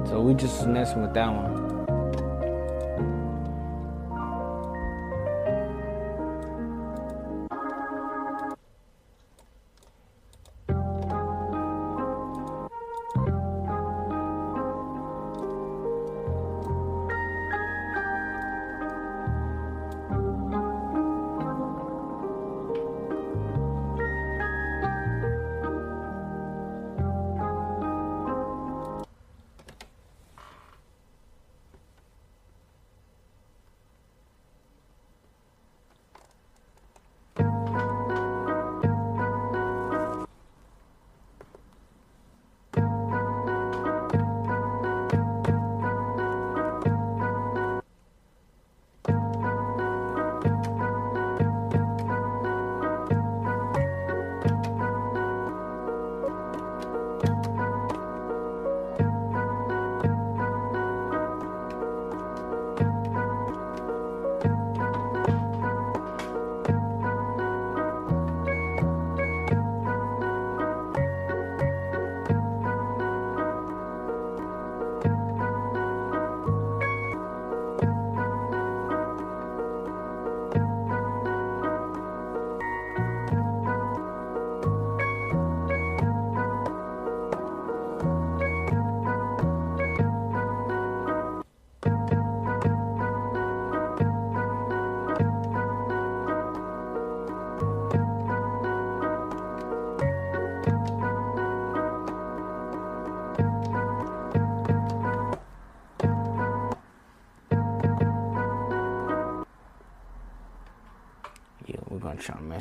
So 0.06 0.20
we 0.22 0.34
just 0.34 0.66
messing 0.66 1.02
with 1.02 1.14
that 1.14 1.28
one. 1.28 1.69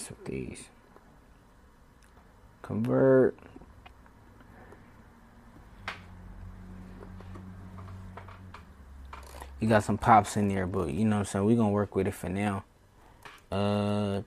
With 0.10 0.26
these. 0.26 0.66
Convert. 2.62 3.36
You 9.60 9.68
got 9.68 9.84
some 9.84 9.98
pops 9.98 10.38
in 10.38 10.48
there, 10.48 10.66
but 10.66 10.94
you 10.94 11.04
know 11.04 11.18
what 11.18 11.20
I'm 11.20 11.26
saying? 11.26 11.46
We're 11.46 11.58
gonna 11.58 11.70
work 11.70 11.96
with 11.96 12.08
it 12.08 12.14
for 12.14 12.30
now. 12.30 12.64
Uh 13.52 14.22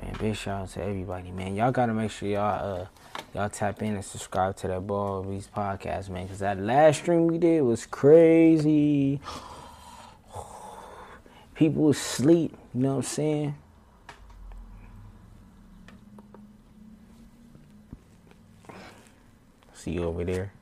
Man, 0.00 0.14
big 0.18 0.36
shout 0.36 0.62
out 0.62 0.68
to 0.70 0.82
everybody, 0.82 1.30
man. 1.30 1.54
Y'all 1.56 1.72
gotta 1.72 1.94
make 1.94 2.10
sure 2.10 2.28
y'all 2.28 2.82
uh 2.82 2.86
y'all 3.34 3.48
tap 3.48 3.82
in 3.82 3.94
and 3.94 4.04
subscribe 4.04 4.56
to 4.56 4.68
that 4.68 4.86
Ball 4.86 5.22
Beats 5.22 5.48
podcast, 5.54 6.10
man. 6.10 6.28
Cause 6.28 6.38
that 6.40 6.58
last 6.60 6.98
stream 6.98 7.26
we 7.26 7.38
did 7.38 7.62
was 7.62 7.86
crazy. 7.86 9.20
People 11.56 11.84
was 11.84 11.96
asleep, 11.96 12.54
you 12.74 12.82
know 12.82 12.88
what 12.90 12.96
I'm 12.96 13.02
saying? 13.02 13.54
See 19.72 19.92
you 19.92 20.04
over 20.04 20.24
there. 20.24 20.52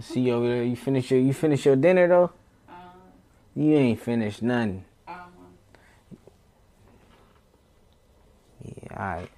See 0.00 0.20
you 0.20 0.34
over 0.34 0.46
there. 0.46 0.62
You 0.62 0.76
finish 0.76 1.10
your 1.10 1.18
you 1.18 1.34
finish 1.34 1.66
your 1.66 1.74
dinner 1.74 2.06
though? 2.06 2.30
Um. 2.68 2.76
You 3.56 3.74
ain't 3.74 4.00
finished 4.00 4.42
nothing. 4.42 4.84
Um. 5.08 5.16
Yeah, 8.64 8.92
alright. 8.92 9.31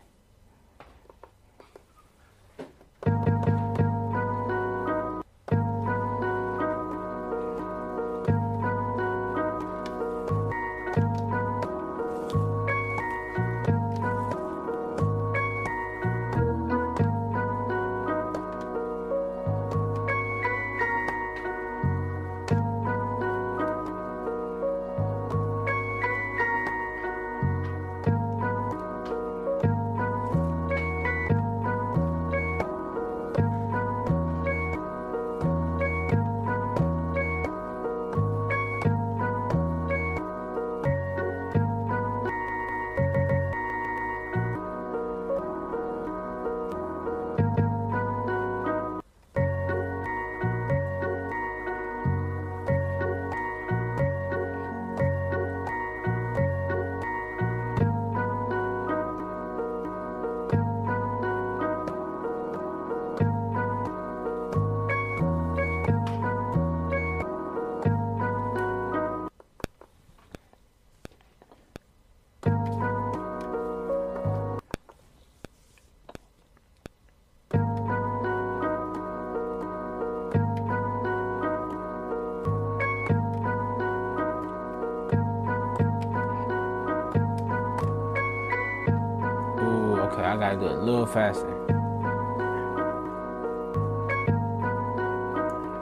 Little 91.05 91.15
faster. 91.15 91.67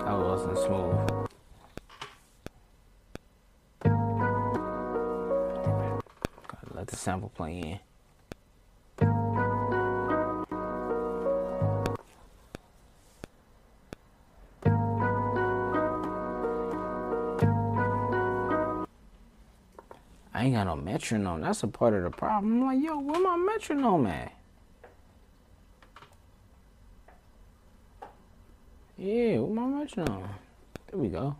That 0.04 0.18
wasn't 0.18 0.58
smooth. 0.58 1.28
Gotta 6.48 6.74
let 6.74 6.86
the 6.88 6.96
sample 6.96 7.30
play 7.34 7.60
in. 7.60 7.78
I 20.34 20.46
ain't 20.46 20.54
got 20.54 20.64
no 20.64 20.74
metronome. 20.74 21.42
That's 21.42 21.62
a 21.62 21.68
part 21.68 21.94
of 21.94 22.02
the 22.02 22.10
problem. 22.10 22.62
I'm 22.62 22.66
like, 22.66 22.84
yo, 22.84 22.98
where 22.98 23.20
my 23.20 23.36
metronome 23.36 24.08
at? 24.08 24.32
Yeah, 29.02 29.38
metronome? 29.96 30.28
There 30.90 30.98
we 30.98 31.08
go. 31.08 31.36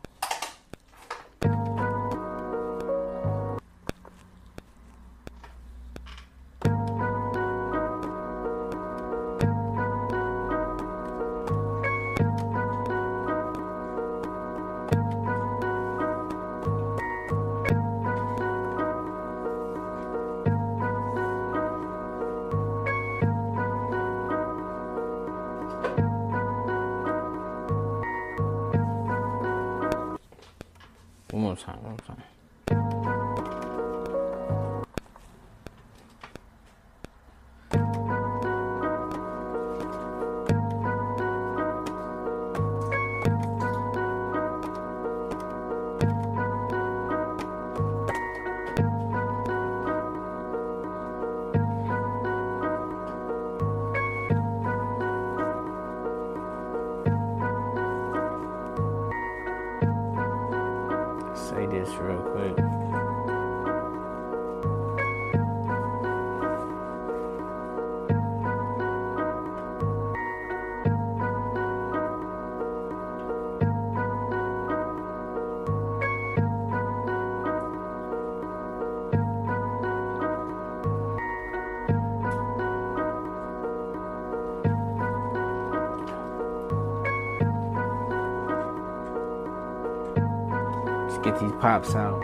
Pops 91.63 91.95
out. 91.95 92.22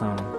Drums 0.00 0.29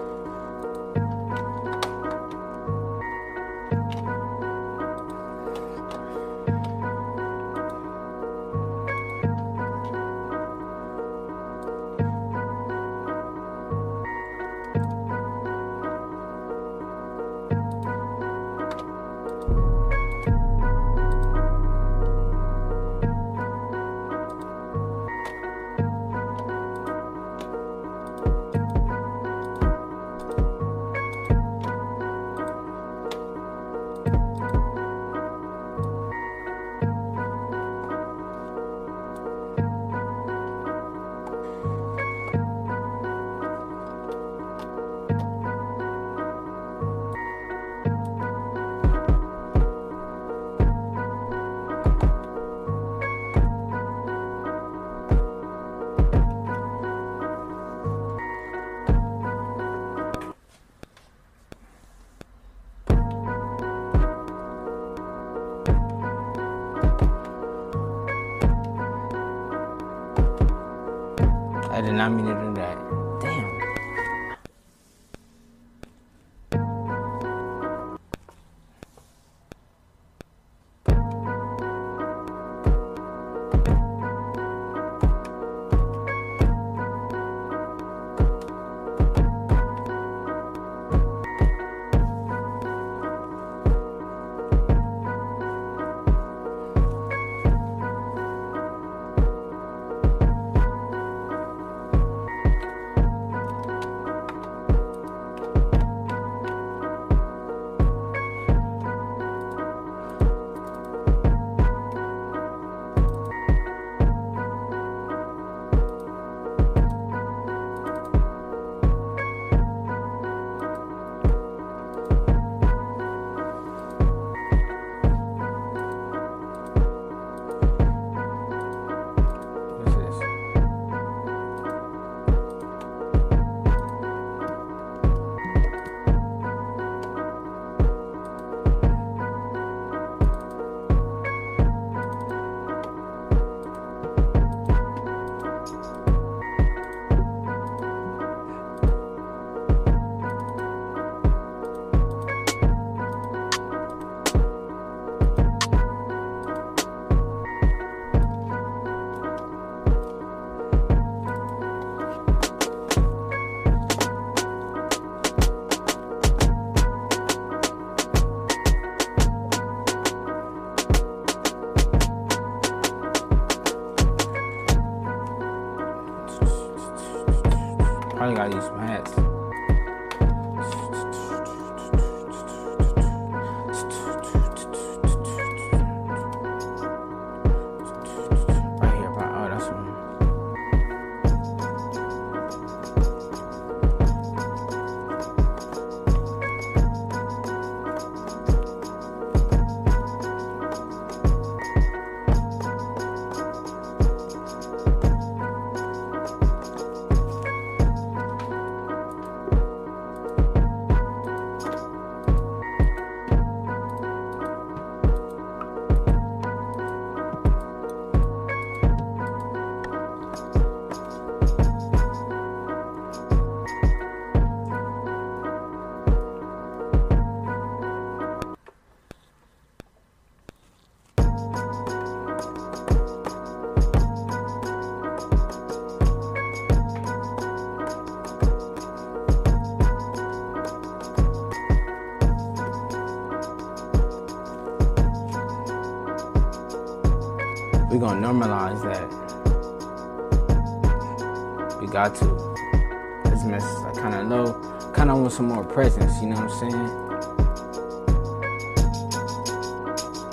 presence, 255.71 256.21
you 256.21 256.27
know 256.27 256.35
what 256.35 256.51
I'm 256.51 256.59
saying? 256.59 256.73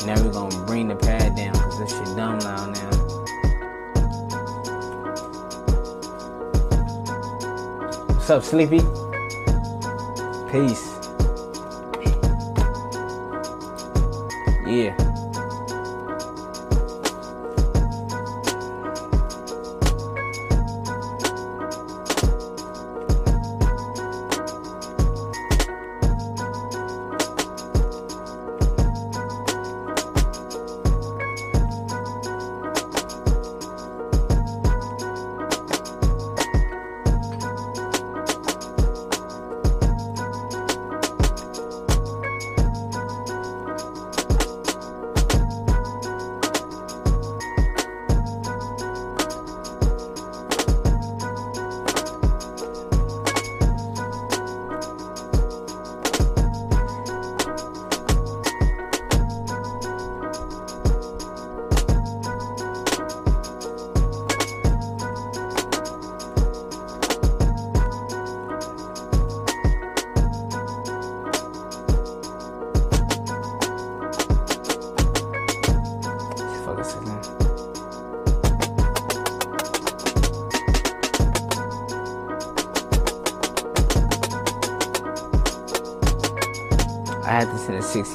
Now 0.06 0.22
we're 0.24 0.32
gonna 0.32 0.66
bring 0.66 0.88
the 0.88 0.96
pad 0.96 1.36
down 1.36 1.52
because 1.52 1.78
this 1.78 1.90
shit 1.90 2.16
dumb 2.16 2.40
loud 2.40 2.74
now. 2.74 2.88
What's 8.14 8.30
up, 8.30 8.42
Sleepy? 8.42 8.80
Peace. 10.50 10.97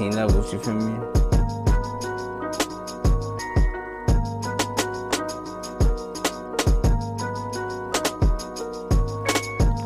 18 0.04 0.16
levels, 0.18 0.52
you 0.52 0.60
feel 0.60 0.74
me? 0.74 0.94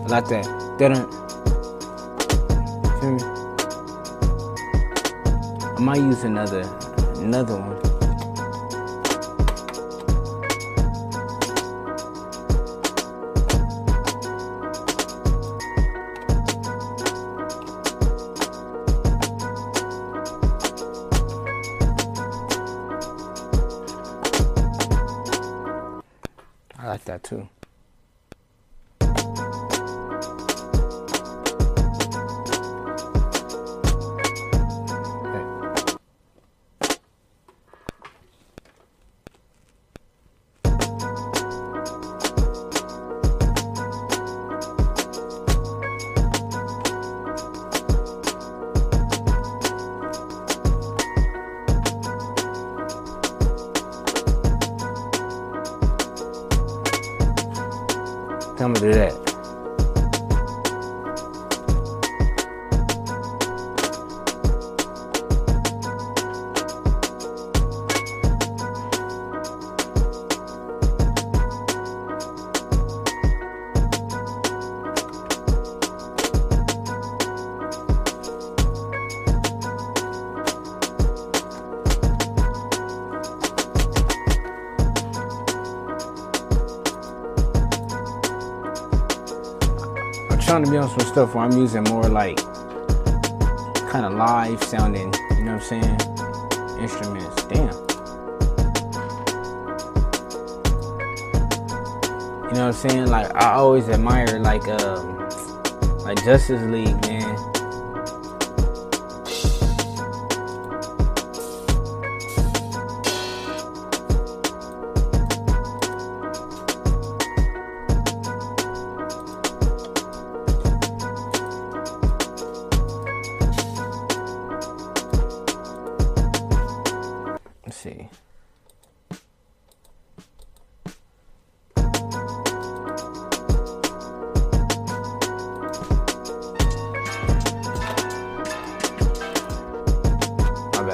Like 0.07 0.27
that. 0.29 0.45
They 0.79 0.87
don't. 0.87 1.11
Feel 2.99 3.11
me? 3.11 3.23
I 5.75 5.79
might 5.79 5.97
use 5.97 6.23
another, 6.23 6.61
another 7.21 7.55
one. 7.57 7.96
Some 90.99 91.07
stuff 91.07 91.35
where 91.35 91.45
I'm 91.45 91.51
using 91.51 91.83
more 91.83 92.03
like 92.03 92.37
kind 93.89 94.05
of 94.05 94.13
live 94.13 94.63
sounding, 94.63 95.13
you 95.31 95.43
know 95.43 95.55
what 95.55 95.71
I'm 95.71 95.81
saying? 95.81 95.99
Instruments. 96.79 97.43
Damn. 97.45 97.73
You 102.43 102.53
know 102.53 102.67
what 102.67 102.67
I'm 102.67 102.73
saying? 102.73 103.07
Like 103.07 103.35
I 103.35 103.53
always 103.53 103.89
admire 103.89 104.39
like 104.39 104.67
um 104.67 105.17
like 105.99 106.23
Justice 106.23 106.63
League, 106.63 106.99
man. 107.07 107.26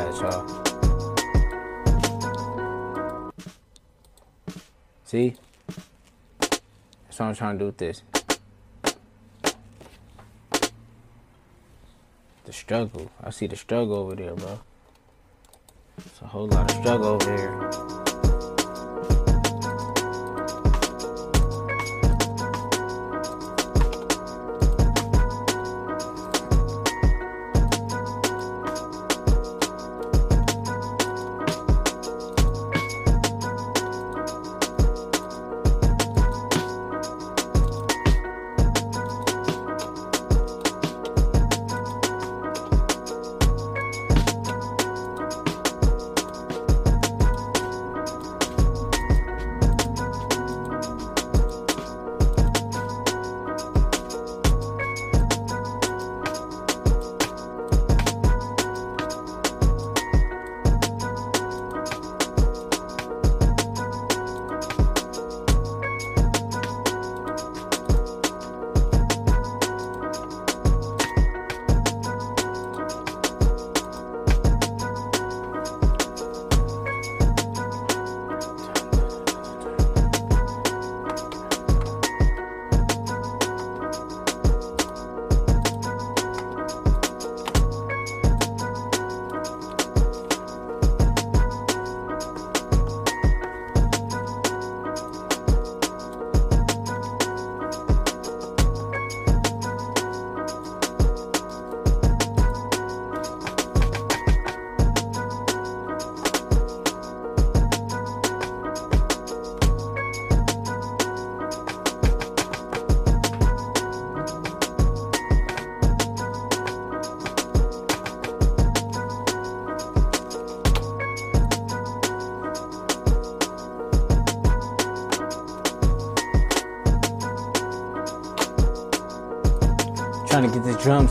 at, 0.03 0.23
all 0.23 0.63
See? 5.05 5.35
That's 6.39 7.19
what 7.19 7.27
I'm 7.27 7.35
trying 7.35 7.59
to 7.59 7.59
do 7.59 7.65
with 7.67 7.77
this. 7.77 8.01
The 12.45 12.53
struggle. 12.53 13.11
I 13.23 13.29
see 13.29 13.47
the 13.47 13.55
struggle 13.55 13.95
over 13.97 14.15
there, 14.15 14.33
bro. 14.33 14.59
It's 15.99 16.21
a 16.21 16.25
whole 16.25 16.47
lot 16.47 16.71
of 16.71 16.77
struggle 16.77 17.07
over 17.09 17.37
here. 17.37 17.92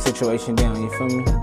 Situation 0.02 0.56
down, 0.56 0.82
you 0.82 0.90
feel 0.90 1.06
me? 1.06 1.41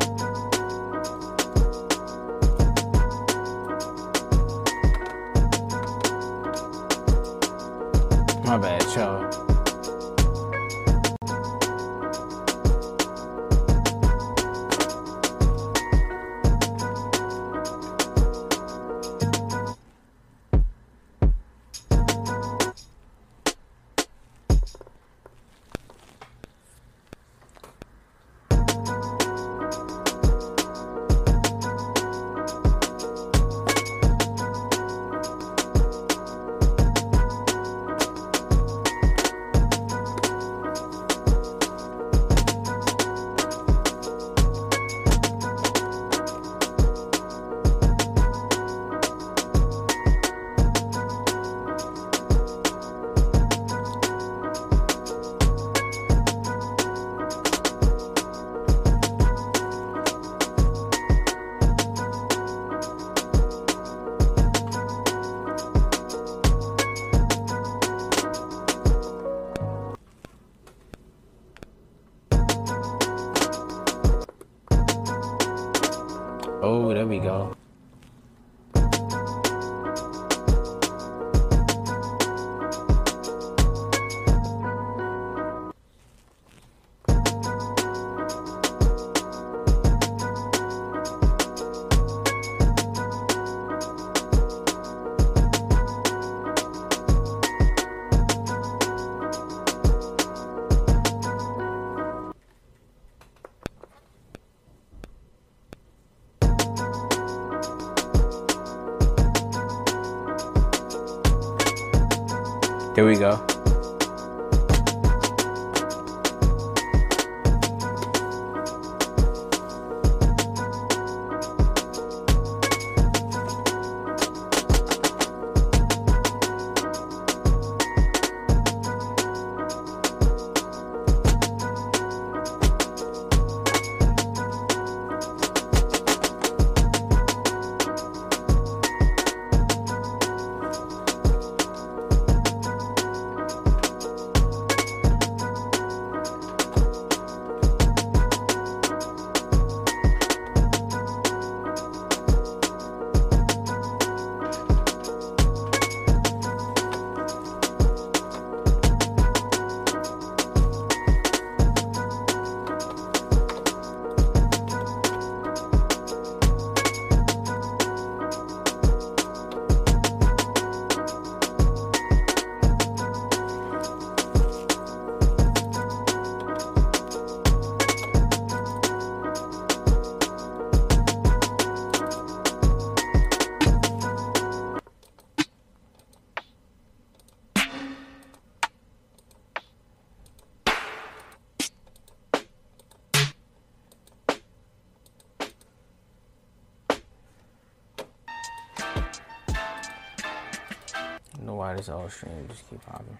This 201.97 202.13
stream 202.13 202.47
just 202.49 202.69
keep 202.69 202.85
popping. 202.85 203.17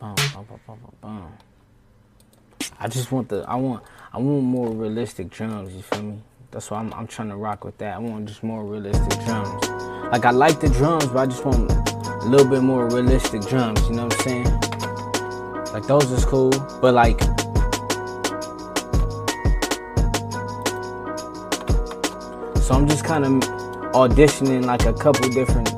Boom, 0.00 0.14
boom, 0.34 0.46
boom, 0.46 0.60
boom, 0.66 0.78
boom. 1.00 1.32
I 2.78 2.88
just 2.88 3.12
want 3.12 3.28
the 3.28 3.44
I 3.48 3.56
want 3.56 3.82
I 4.12 4.18
want 4.18 4.42
more 4.42 4.70
realistic 4.70 5.30
drums, 5.30 5.74
you 5.74 5.82
feel 5.82 6.02
me? 6.02 6.18
That's 6.50 6.70
why 6.70 6.78
I'm 6.78 6.92
I'm 6.94 7.06
trying 7.06 7.28
to 7.28 7.36
rock 7.36 7.64
with 7.64 7.78
that. 7.78 7.94
I 7.94 7.98
want 7.98 8.26
just 8.26 8.42
more 8.42 8.64
realistic 8.64 9.24
drums. 9.24 9.68
Like 10.12 10.24
I 10.24 10.30
like 10.30 10.60
the 10.60 10.68
drums, 10.68 11.06
but 11.06 11.18
I 11.18 11.26
just 11.26 11.44
want 11.44 11.70
a 11.70 12.24
little 12.26 12.48
bit 12.48 12.62
more 12.62 12.88
realistic 12.88 13.42
drums, 13.42 13.80
you 13.88 13.96
know 13.96 14.04
what 14.04 14.14
I'm 14.14 14.24
saying? 14.24 14.60
Like 15.72 15.86
those 15.86 16.10
is 16.10 16.24
cool, 16.24 16.50
but 16.80 16.94
like 16.94 17.20
So 22.66 22.74
I'm 22.74 22.88
just 22.88 23.04
kind 23.04 23.24
of 23.24 23.30
auditioning 23.92 24.64
like 24.64 24.86
a 24.86 24.92
couple 24.92 25.28
different 25.28 25.75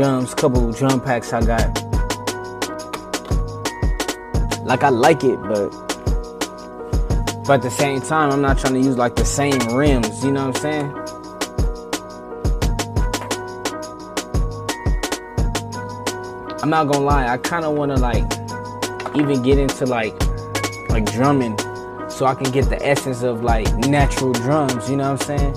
drums, 0.00 0.32
couple 0.32 0.72
drum 0.72 0.98
packs 0.98 1.30
I 1.30 1.44
got. 1.44 1.60
Like 4.64 4.82
I 4.82 4.88
like 4.88 5.22
it, 5.24 5.38
but 5.42 5.68
but 7.44 7.56
at 7.56 7.62
the 7.62 7.70
same 7.70 8.00
time, 8.00 8.30
I'm 8.32 8.40
not 8.40 8.58
trying 8.58 8.72
to 8.74 8.80
use 8.80 8.96
like 8.96 9.14
the 9.16 9.26
same 9.26 9.58
rims. 9.74 10.24
You 10.24 10.32
know 10.32 10.48
what 10.48 10.56
I'm 10.56 10.62
saying? 10.62 10.90
I'm 16.62 16.70
not 16.70 16.84
gonna 16.84 17.04
lie. 17.04 17.28
I 17.28 17.36
kind 17.36 17.66
of 17.66 17.74
want 17.74 17.94
to 17.94 17.98
like 17.98 18.24
even 19.16 19.42
get 19.42 19.58
into 19.58 19.84
like 19.84 20.14
like 20.88 21.04
drumming, 21.12 21.58
so 22.08 22.24
I 22.24 22.34
can 22.34 22.50
get 22.52 22.70
the 22.70 22.78
essence 22.80 23.22
of 23.22 23.44
like 23.44 23.70
natural 23.76 24.32
drums. 24.32 24.88
You 24.88 24.96
know 24.96 25.12
what 25.12 25.30
I'm 25.30 25.38
saying? 25.38 25.54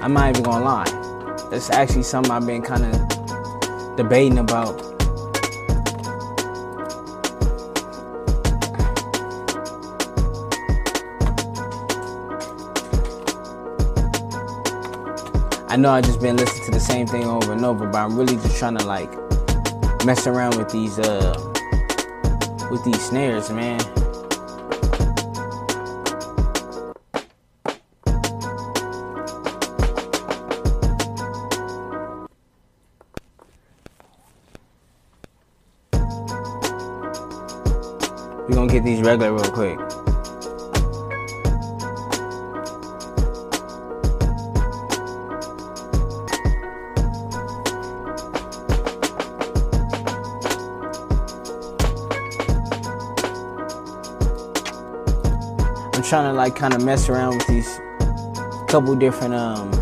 I'm 0.00 0.14
not 0.14 0.30
even 0.30 0.44
gonna 0.44 0.64
lie. 0.64 1.48
It's 1.52 1.68
actually 1.68 2.04
something 2.04 2.32
I've 2.32 2.46
been 2.46 2.62
kind 2.62 2.82
of 2.86 3.15
debating 3.96 4.38
about. 4.38 4.82
I 15.68 15.78
know 15.78 15.90
I 15.90 16.00
just 16.00 16.20
been 16.20 16.36
listening 16.36 16.64
to 16.66 16.70
the 16.70 16.80
same 16.80 17.06
thing 17.06 17.24
over 17.24 17.52
and 17.52 17.64
over, 17.64 17.86
but 17.86 17.98
I'm 17.98 18.16
really 18.16 18.36
just 18.36 18.58
trying 18.58 18.78
to 18.78 18.84
like 18.84 19.10
mess 20.04 20.26
around 20.26 20.56
with 20.56 20.70
these 20.70 20.98
uh 20.98 21.34
with 22.70 22.84
these 22.84 23.02
snares, 23.02 23.50
man. 23.50 23.80
These 38.84 39.00
regular 39.00 39.32
real 39.32 39.44
quick. 39.44 39.78
I'm 55.94 56.02
trying 56.02 56.24
to 56.24 56.32
like 56.32 56.54
kind 56.54 56.74
of 56.74 56.84
mess 56.84 57.08
around 57.08 57.36
with 57.36 57.46
these 57.46 57.80
couple 58.68 58.94
different 58.96 59.34
um 59.34 59.75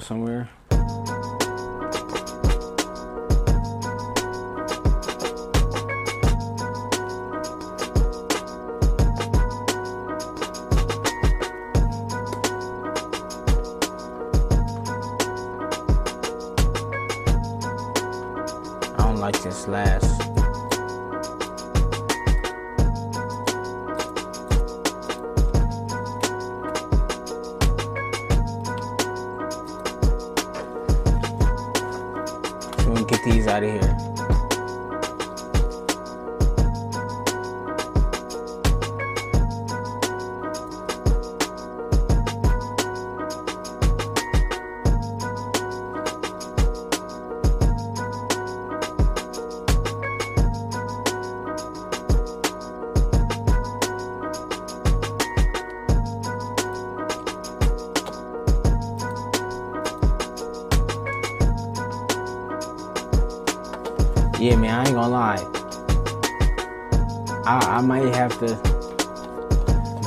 somewhere. 0.00 0.48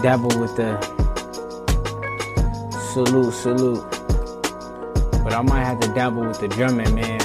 Dabble 0.01 0.39
with 0.39 0.55
the 0.55 0.79
salute, 2.93 3.33
salute. 3.33 3.83
But 5.23 5.33
I 5.33 5.41
might 5.41 5.65
have 5.65 5.79
to 5.81 5.87
dabble 5.89 6.25
with 6.25 6.39
the 6.39 6.47
drumming, 6.47 6.95
man. 6.95 7.19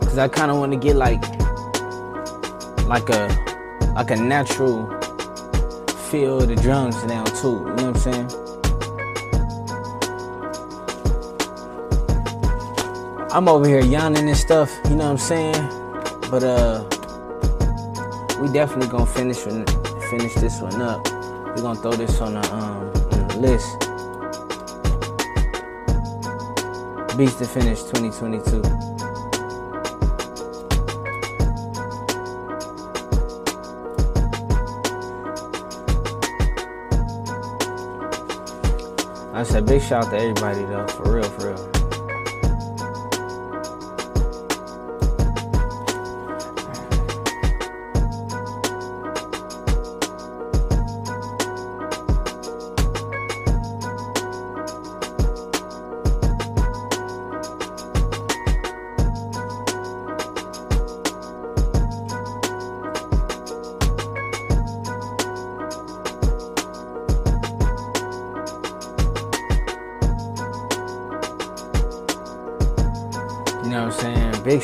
Cause 0.00 0.18
I 0.18 0.28
kinda 0.28 0.54
wanna 0.54 0.76
get 0.76 0.96
like 0.96 1.22
like 2.86 3.10
a 3.10 3.28
like 3.94 4.10
a 4.10 4.16
natural 4.16 4.86
feel 6.10 6.40
of 6.40 6.48
the 6.48 6.56
drums 6.56 7.04
now 7.04 7.24
too. 7.24 7.48
You 7.48 7.64
know 7.64 7.72
what 7.72 7.84
I'm 7.84 7.96
saying? 7.96 8.47
I'm 13.38 13.46
over 13.46 13.68
here 13.68 13.80
yawning 13.84 14.26
and 14.26 14.36
stuff, 14.36 14.68
you 14.86 14.96
know 14.96 15.04
what 15.04 15.10
I'm 15.12 15.18
saying? 15.18 15.54
But 16.28 16.42
uh 16.42 16.82
we 18.40 18.52
definitely 18.52 18.88
gonna 18.88 19.06
finish 19.06 19.36
finish 20.10 20.34
this 20.34 20.60
one 20.60 20.82
up. 20.82 21.08
We're 21.08 21.62
gonna 21.62 21.78
throw 21.78 21.92
this 21.92 22.20
on 22.20 22.34
the 22.34 22.52
um 22.52 22.90
on 23.12 23.28
the 23.28 23.36
list. 23.38 23.78
Beats 27.16 27.36
to 27.36 27.44
finish 27.46 27.84
2022. 27.84 28.60
I 39.32 39.44
said 39.44 39.64
big 39.64 39.80
shout 39.80 40.06
out 40.06 40.10
to 40.10 40.16
everybody 40.16 40.64
though, 40.64 40.88
for 40.88 41.14
real, 41.14 41.22
for 41.22 41.52
real. 41.52 41.67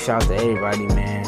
Shout 0.05 0.23
out 0.23 0.29
to 0.29 0.37
everybody, 0.37 0.87
man. 0.89 1.25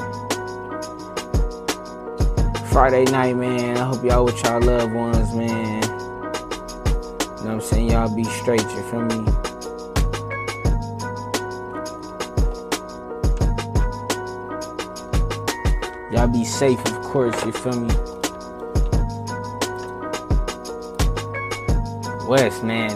Friday 2.66 3.04
night, 3.04 3.34
man. 3.34 3.78
I 3.78 3.84
hope 3.84 4.04
y'all 4.04 4.22
with 4.26 4.42
y'all 4.44 4.60
loved 4.60 4.92
ones, 4.92 5.34
man. 5.34 5.82
You 5.82 5.88
know 5.88 7.36
what 7.40 7.46
I'm 7.46 7.60
saying? 7.62 7.90
Y'all 7.92 8.14
be 8.14 8.24
straight, 8.24 8.60
you 8.60 8.82
feel 8.90 9.00
me? 9.00 9.14
Y'all 16.12 16.28
be 16.28 16.44
safe, 16.44 16.78
of 16.84 17.02
course, 17.02 17.42
you 17.46 17.52
feel 17.52 17.80
me? 17.80 17.94
West, 22.26 22.62
man. 22.62 22.90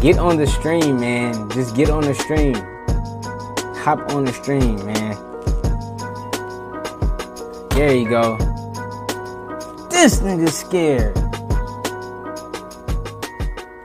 Get 0.00 0.18
on 0.18 0.36
the 0.36 0.46
stream, 0.46 1.00
man. 1.00 1.48
Just 1.48 1.74
get 1.74 1.88
on 1.88 2.02
the 2.02 2.14
stream 2.14 2.73
hop 3.84 4.10
on 4.10 4.24
the 4.24 4.32
stream, 4.32 4.84
man. 4.86 5.18
There 7.74 7.94
you 7.94 8.08
go. 8.08 8.38
This 9.90 10.20
nigga's 10.20 10.56
scared. 10.56 11.16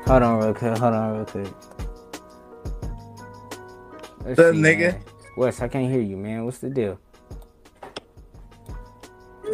Hold 0.08 0.24
on 0.24 0.40
real 0.40 0.54
quick. 0.56 0.78
Hold 0.78 0.94
on 0.94 1.16
real 1.18 1.26
quick. 1.26 1.54
Let's 4.26 4.38
What's 4.38 4.50
up, 4.50 4.56
see, 4.56 4.58
nigga? 4.58 4.96
man. 4.96 5.04
Wes, 5.36 5.62
I 5.62 5.68
can't 5.70 5.92
hear 5.92 6.02
you, 6.02 6.18
man. 6.18 6.46
What's 6.46 6.60
the 6.60 6.70
deal? 6.70 7.00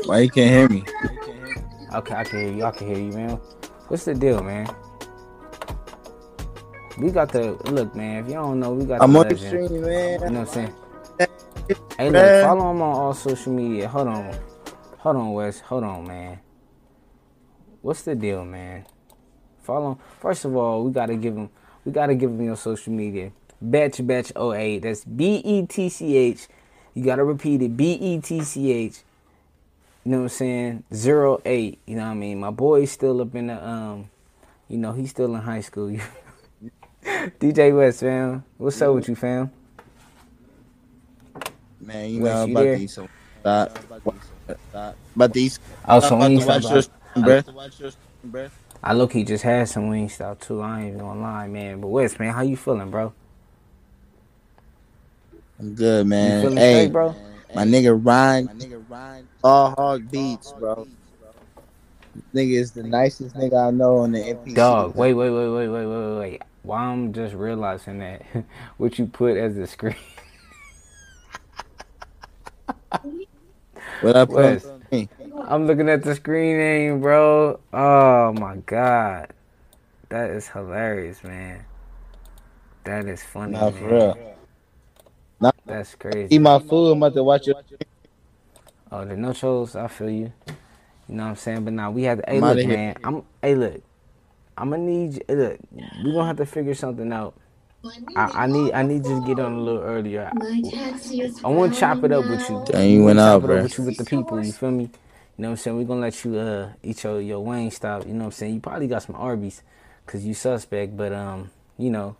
Why 0.06 0.20
you 0.22 0.30
can't 0.32 0.52
hear 0.52 0.70
me? 0.70 0.86
Okay, 1.94 2.16
I 2.16 2.26
can 2.26 2.40
hear 2.40 2.54
you. 2.54 2.66
I 2.66 2.72
can 2.72 2.88
hear 2.88 2.98
you, 3.00 3.14
man. 3.14 3.40
What's 3.88 4.06
the 4.06 4.16
deal, 4.16 4.44
man? 4.44 4.68
We 6.98 7.12
got 7.12 7.32
the 7.32 7.54
look, 7.72 7.94
man. 7.96 8.24
If 8.26 8.32
y'all 8.32 8.48
don't 8.50 8.60
know, 8.60 8.74
we 8.74 8.86
got 8.86 9.02
I'm 9.02 9.14
the 9.14 9.20
on 9.20 9.28
the 9.28 9.36
legend. 9.36 9.68
stream, 9.68 9.82
man. 9.82 10.22
You 10.22 10.30
know 10.30 10.40
what 10.42 10.48
I'm 10.48 10.48
saying? 10.48 10.76
Hey, 11.98 12.10
look, 12.10 12.44
follow 12.44 12.72
him 12.72 12.82
on 12.82 12.96
all 12.96 13.14
social 13.14 13.52
media. 13.54 13.88
Hold 13.88 14.08
on. 14.08 14.38
Hold 15.00 15.16
on, 15.18 15.34
Wes. 15.34 15.60
Hold 15.62 15.84
on, 15.84 16.08
man. 16.08 16.40
What's 17.82 18.04
the 18.04 18.16
deal, 18.16 18.46
man? 18.46 18.86
Follow 19.64 19.92
him. 19.94 19.98
First 20.20 20.46
of 20.46 20.56
all, 20.56 20.84
we 20.84 20.92
gotta 20.92 21.16
give 21.16 21.36
him 21.36 21.50
we 21.84 21.92
gotta 21.92 22.16
give 22.16 22.32
him 22.32 22.44
your 22.44 22.56
social 22.56 22.94
media. 22.94 23.32
Betch 23.62 24.06
Betch 24.06 24.32
08. 24.36 24.80
That's 24.80 25.04
B 25.04 25.36
E 25.44 25.66
T 25.66 25.90
C 25.90 26.16
H. 26.18 26.48
You 26.94 27.04
gotta 27.04 27.24
repeat 27.24 27.62
it. 27.62 27.76
B 27.76 27.94
E 27.94 28.20
T 28.22 28.42
C 28.42 28.72
H. 28.72 29.04
You 30.04 30.12
know 30.12 30.18
what 30.18 30.24
I'm 30.24 30.30
saying? 30.30 30.84
Zero 30.94 31.42
eight. 31.46 31.80
You 31.86 31.96
know 31.96 32.04
what 32.06 32.12
I 32.12 32.16
mean? 32.16 32.40
My 32.40 32.52
boy's 32.52 32.92
still 32.92 33.22
up 33.22 33.36
in 33.36 33.48
the 33.48 33.68
um 33.68 34.10
you 34.68 34.78
know, 34.78 34.94
he's 34.94 35.12
still 35.12 35.36
in 35.36 35.42
high 35.42 35.62
school. 35.62 35.96
DJ 37.40 37.76
West, 37.76 37.99
fam. 37.99 38.44
What's 38.57 38.82
up 38.82 38.95
with 38.95 39.07
you, 39.07 39.15
fam? 39.15 39.52
Man, 41.80 42.10
you 42.10 42.22
West, 42.22 42.48
know 42.48 42.52
about 42.52 42.65
you 42.65 42.77
these. 42.77 42.99
About 45.15 45.34
these. 45.34 45.60
Oh, 45.88 45.99
some 45.99 46.19
Wingstop. 46.19 46.90
I 48.84 48.94
look, 48.94 49.14
he 49.14 49.23
just 49.23 49.44
had 49.44 49.69
some 49.69 49.91
Wingstop 49.91 50.40
too. 50.40 50.61
I 50.61 50.80
ain't 50.80 50.88
even 50.90 50.99
gonna 50.99 51.22
lie, 51.22 51.48
man. 51.48 51.80
But 51.80 51.90
West, 51.90 52.19
man, 52.19 52.34
how 52.34 52.41
you 52.41 52.57
feeling, 52.57 52.90
bro? 52.90 53.14
I'm 55.60 55.76
good, 55.76 56.07
man. 56.07 56.57
hey, 56.57 56.86
straight, 56.86 56.91
bro. 56.91 57.15
My 57.53 57.64
nigga 57.64 57.99
Ryan, 58.03 58.45
my 58.45 58.53
nigga 58.53 58.84
Ryan, 58.90 59.27
all 59.44 59.76
hog 59.77 60.10
beats, 60.10 60.53
bro. 60.53 60.88
Nigga 62.34 62.60
is 62.60 62.72
the 62.72 62.84
nicest 62.84 63.36
nigga 63.36 63.68
I 63.68 63.72
know 63.72 63.98
on 63.99 64.11
the 64.11 64.19
NPC. 64.19 64.56
Dog, 64.56 64.95
wait, 64.95 65.14
wait, 65.14 65.30
wait, 65.30 65.49
wait, 65.49 65.68
wait, 65.68 65.86
wait, 65.86 66.18
wait. 66.18 66.41
Why 66.66 66.86
I'm 66.86 67.14
just 67.14 67.36
realizing 67.36 68.00
that 68.00 68.24
what 68.78 69.00
you 69.00 69.08
put 69.08 69.38
as 69.38 69.56
the 69.56 69.68
screen. 69.68 69.96
What 74.02 74.16
up, 74.18 74.30
Wes. 74.32 74.66
I'm 75.48 75.68
looking 75.68 75.90
at 75.90 76.04
the 76.04 76.16
screen 76.16 76.58
name, 76.58 77.02
bro. 77.02 77.60
Oh 77.74 78.34
my 78.34 78.58
god. 78.58 79.34
That 80.10 80.32
is 80.32 80.50
hilarious, 80.50 81.24
man. 81.24 81.66
That 82.86 83.08
is 83.08 83.24
funny, 83.24 83.54
Nah, 83.54 83.70
man. 83.72 83.72
for 83.72 83.94
real. 83.96 84.20
That's 85.66 85.96
crazy. 85.96 86.36
Eat 86.36 86.40
my 86.40 86.60
food. 86.60 86.92
I'm 86.94 87.00
about 87.00 87.16
to 87.16 87.24
watch 87.24 87.48
your. 87.48 87.58
Oh, 88.92 89.00
oh, 89.00 89.06
the 89.06 89.18
no 89.18 89.34
shows, 89.34 89.76
I 89.76 89.88
feel 89.88 90.10
you. 90.12 90.34
You 91.10 91.16
know 91.16 91.24
what 91.26 91.30
I'm 91.32 91.38
saying? 91.38 91.66
But 91.66 91.74
now 91.74 91.92
we 91.92 92.04
have 92.06 92.20
to 92.20 92.26
hey 92.28 92.38
I'm 92.38 92.42
look, 92.42 92.60
outta 92.60 92.64
here. 92.64 92.78
man. 92.78 92.98
I'm 93.06 93.24
hey 93.44 93.56
look. 93.56 93.84
I'm 94.57 94.72
gonna 94.72 94.84
need 94.84 95.15
you 95.15 95.22
hey, 95.27 95.36
look, 95.36 95.60
we 96.03 96.14
gonna 96.14 96.27
have 96.27 96.38
to 96.38 96.45
figure 96.45 96.76
something 96.76 97.11
out. 97.14 97.36
I, 98.15 98.32
I 98.44 98.48
need 98.48 98.73
I 98.73 98.84
need 98.84 99.06
you 99.06 99.22
to 99.22 99.27
get 99.27 99.40
on 99.40 99.53
a 99.53 99.61
little 99.61 99.82
earlier. 99.84 100.32
I, 100.32 100.36
I 101.44 101.49
wanna 101.49 101.73
chop 101.73 102.03
it 102.03 102.11
up 102.11 102.27
with 102.30 102.49
you. 102.49 102.64
Dang, 102.65 102.90
you 102.91 103.03
went 103.03 103.19
wanna 103.19 103.22
out, 103.22 103.41
chop 103.41 103.44
it 103.45 103.52
up 103.52 103.60
with 103.61 103.77
you 103.77 103.86
with 103.86 103.98
the 103.98 104.06
people, 104.06 104.41
you 104.41 104.53
feel 104.53 104.72
me? 104.72 104.86
You 104.86 105.44
know 105.44 105.49
what 105.49 105.52
I'm 105.53 105.57
saying? 105.57 105.77
We're 105.77 105.86
gonna 105.86 106.02
let 106.02 106.23
you 106.26 106.38
uh 106.38 106.69
eat 106.84 107.03
your, 107.03 107.22
your 107.22 107.45
Wingstop, 107.45 108.07
you 108.07 108.14
know 108.14 108.19
what 108.22 108.26
I'm 108.27 108.32
saying? 108.34 108.56
You 108.56 108.60
probably 108.61 108.88
got 108.88 109.03
some 109.03 109.15
Arby's 109.15 109.64
cause 110.07 110.26
you 110.26 110.34
suspect, 110.36 110.98
but 110.98 111.14
um, 111.14 111.52
you 111.77 111.90
know, 111.91 112.18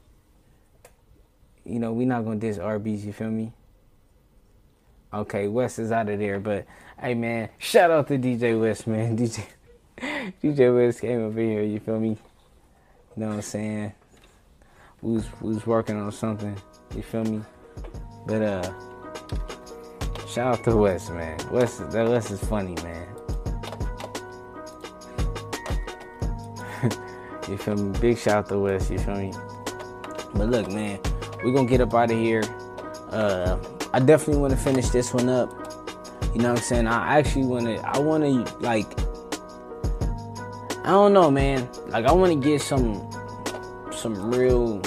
you 1.66 1.80
know, 1.80 1.94
we 1.94 2.06
not 2.06 2.26
gonna 2.26 2.38
diss 2.40 2.58
Arby's, 2.60 3.06
you 3.06 3.14
feel 3.14 3.32
me? 3.32 3.54
Okay, 5.14 5.48
West 5.48 5.80
is 5.80 5.92
out 5.92 6.10
of 6.10 6.20
there, 6.20 6.40
but 6.40 6.66
hey 7.00 7.16
man, 7.16 7.50
shout 7.58 7.92
out 7.92 8.08
to 8.10 8.18
DJ 8.20 8.60
West, 8.60 8.88
man. 8.88 9.18
DJ 9.20 9.46
DJ 10.44 10.76
West 10.76 11.02
came 11.02 11.22
over 11.22 11.40
here, 11.40 11.62
you 11.62 11.80
feel 11.80 12.00
me? 12.00 12.10
You 12.10 12.18
know 13.18 13.28
what 13.28 13.36
I'm 13.36 13.42
saying? 13.44 13.94
We 15.02 15.14
was, 15.14 15.26
we 15.40 15.54
was 15.54 15.68
working 15.68 15.98
on 15.98 16.12
something, 16.12 16.58
you 16.96 17.04
feel 17.04 17.24
me? 17.24 17.42
But 18.26 18.42
uh 18.42 18.74
shout 20.28 20.60
out 20.60 20.64
to 20.64 20.76
West, 20.76 21.12
man. 21.12 21.38
West 21.52 21.92
that 21.92 22.08
West 22.08 22.32
is 22.32 22.44
funny, 22.44 22.74
man. 22.76 23.08
you 27.50 27.58
feel 27.58 27.76
me? 27.76 28.00
Big 28.00 28.18
shout 28.18 28.38
out 28.38 28.50
to 28.50 28.58
West, 28.60 28.90
you 28.90 28.98
feel 28.98 29.18
me? 29.18 29.32
But 30.34 30.50
look, 30.50 30.68
man, 30.70 31.00
we 31.44 31.52
gonna 31.52 31.68
get 31.68 31.82
up 31.82 31.94
out 31.94 32.10
of 32.10 32.18
here. 32.18 32.44
Uh, 33.12 33.60
I 33.94 34.00
definitely 34.00 34.42
want 34.42 34.52
to 34.52 34.60
finish 34.60 34.90
this 34.90 35.14
one 35.14 35.30
up. 35.30 35.52
You 36.34 36.42
know 36.42 36.50
what 36.50 36.60
I'm 36.60 36.64
saying? 36.64 36.88
I 36.88 37.20
actually 37.20 37.46
want 37.46 37.66
to. 37.66 37.78
I 37.88 38.00
want 38.00 38.24
to 38.24 38.58
like. 38.58 39.05
I 40.86 40.90
don't 40.90 41.14
know, 41.14 41.32
man. 41.32 41.68
Like 41.88 42.06
I 42.06 42.12
want 42.12 42.32
to 42.32 42.50
get 42.50 42.62
some, 42.62 43.10
some 43.92 44.32
real 44.32 44.82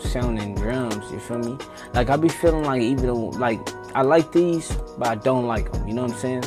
sounding 0.00 0.54
drums. 0.56 1.10
You 1.12 1.20
feel 1.20 1.38
me? 1.38 1.56
Like 1.94 2.10
I 2.10 2.16
be 2.16 2.28
feeling 2.28 2.64
like 2.64 2.82
even 2.82 3.30
like 3.32 3.60
I 3.94 4.02
like 4.02 4.32
these, 4.32 4.72
but 4.98 5.08
I 5.08 5.14
don't 5.14 5.46
like 5.46 5.70
them. 5.72 5.86
You 5.86 5.94
know 5.94 6.02
what 6.02 6.12
I'm 6.12 6.18
saying? 6.18 6.44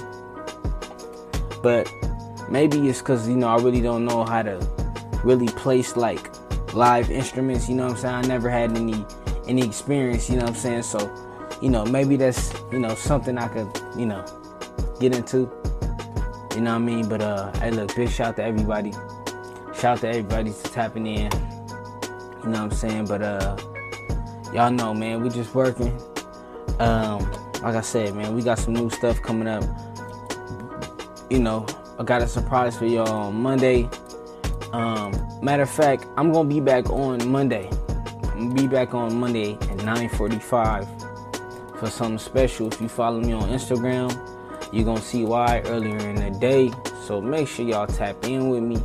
But 1.64 1.92
maybe 2.50 2.90
it's 2.90 3.00
because 3.00 3.28
you 3.28 3.36
know 3.36 3.48
I 3.48 3.56
really 3.56 3.82
don't 3.82 4.06
know 4.06 4.26
how 4.26 4.44
to 4.44 4.60
really 5.24 5.48
place 5.48 5.96
like 5.96 6.30
live 6.74 7.10
instruments. 7.10 7.70
You 7.70 7.76
know 7.76 7.86
what 7.86 7.94
I'm 7.94 7.98
saying? 7.98 8.16
I 8.16 8.22
never 8.24 8.50
had 8.50 8.76
any 8.78 9.06
any 9.48 9.66
experience. 9.66 10.30
You 10.30 10.36
know 10.36 10.44
what 10.44 10.50
I'm 10.50 10.56
saying? 10.56 10.84
So 10.84 11.28
you 11.62 11.70
know, 11.70 11.86
maybe 11.86 12.16
that's, 12.16 12.54
you 12.72 12.80
know, 12.80 12.94
something 12.96 13.38
I 13.38 13.48
could, 13.48 13.82
you 13.98 14.06
know, 14.06 14.24
get 15.00 15.16
into. 15.16 15.50
You 16.58 16.64
know 16.64 16.72
what 16.72 16.82
I 16.82 16.86
mean? 16.86 17.08
But 17.08 17.22
uh 17.22 17.52
hey 17.60 17.70
look, 17.70 17.96
big 17.96 18.10
shout 18.10 18.30
out 18.30 18.36
to 18.38 18.44
everybody. 18.44 18.92
Shout 19.76 19.86
out 19.86 20.00
to 20.00 20.08
everybody 20.08 20.50
for 20.50 20.68
tapping 20.70 21.06
in. 21.06 21.32
You 21.32 22.50
know 22.50 22.50
what 22.50 22.56
I'm 22.56 22.72
saying? 22.72 23.06
But 23.06 23.22
uh 23.22 23.56
y'all 24.52 24.72
know 24.72 24.92
man, 24.92 25.22
we 25.22 25.30
just 25.30 25.54
working. 25.54 25.96
Um, 26.80 27.32
like 27.62 27.76
I 27.76 27.82
said, 27.82 28.16
man, 28.16 28.34
we 28.34 28.42
got 28.42 28.58
some 28.58 28.74
new 28.74 28.90
stuff 28.90 29.22
coming 29.22 29.48
up. 29.48 29.64
You 31.30 31.38
know, 31.38 31.68
I 32.00 32.04
got 32.04 32.24
a 32.24 32.28
surprise 32.28 32.76
for 32.76 32.88
y'all 32.88 33.08
on 33.08 33.36
Monday. 33.40 33.88
Um, 34.74 35.14
matter 35.44 35.62
of 35.62 35.70
fact, 35.70 36.08
I'm 36.18 36.32
gonna 36.32 36.50
be 36.50 36.60
back 36.60 36.90
on 36.90 37.30
Monday. 37.30 37.70
I'm 38.32 38.50
gonna 38.50 38.62
be 38.64 38.68
back 38.68 38.96
on 38.96 39.20
Monday 39.20 39.60
at 39.70 39.78
9:45 39.78 40.88
for 41.78 41.88
something 41.88 42.18
special. 42.18 42.66
If 42.70 42.82
you 42.82 42.90
follow 42.90 43.22
me 43.22 43.34
on 43.34 43.44
Instagram, 43.44 44.10
you're 44.72 44.86
gonna 44.86 45.02
see 45.02 45.24
why 45.24 45.62
earlier 45.66 45.98
in 45.98 46.16
the 46.16 46.38
day. 46.40 46.72
So 47.06 47.22
make 47.22 47.48
sure 47.48 47.66
y'all 47.66 47.88
tap 47.88 48.24
in 48.26 48.50
with 48.50 48.64
me. 48.64 48.78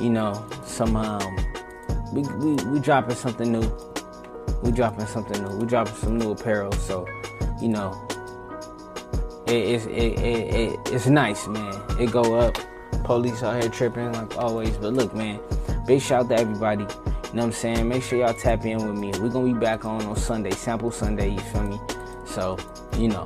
You 0.00 0.10
know, 0.10 0.44
some 0.64 0.96
um, 0.96 1.36
we 2.12 2.22
we 2.22 2.54
we 2.64 2.80
dropping 2.80 3.16
something 3.16 3.52
new. 3.52 3.70
We 4.62 4.72
dropping 4.72 5.06
something 5.06 5.42
new. 5.42 5.56
We 5.56 5.66
dropping 5.66 5.94
some 5.94 6.18
new 6.18 6.32
apparel. 6.32 6.72
So, 6.72 7.06
you 7.60 7.68
know, 7.68 8.00
it, 9.46 9.52
it's 9.52 9.86
it, 9.86 10.18
it, 10.18 10.54
it, 10.54 10.80
it's 10.92 11.06
nice, 11.06 11.46
man. 11.46 11.74
It 11.98 12.10
go 12.10 12.38
up. 12.38 12.56
Police 13.04 13.42
out 13.42 13.62
here 13.62 13.70
tripping 13.70 14.12
like 14.12 14.36
always. 14.36 14.76
But 14.76 14.94
look, 14.94 15.14
man, 15.14 15.40
big 15.86 16.00
shout 16.00 16.24
out 16.24 16.28
to 16.30 16.36
everybody. 16.36 16.84
You 16.84 17.34
know 17.34 17.42
what 17.42 17.44
I'm 17.44 17.52
saying? 17.52 17.88
Make 17.88 18.02
sure 18.02 18.18
y'all 18.18 18.34
tap 18.34 18.64
in 18.64 18.78
with 18.86 18.98
me. 18.98 19.12
We're 19.20 19.28
gonna 19.28 19.52
be 19.52 19.58
back 19.58 19.84
on 19.84 20.02
on 20.02 20.16
Sunday, 20.16 20.50
sample 20.50 20.90
Sunday. 20.90 21.30
You 21.30 21.40
feel 21.40 21.62
me? 21.64 21.78
So, 22.24 22.58
you 22.96 23.08
know, 23.08 23.24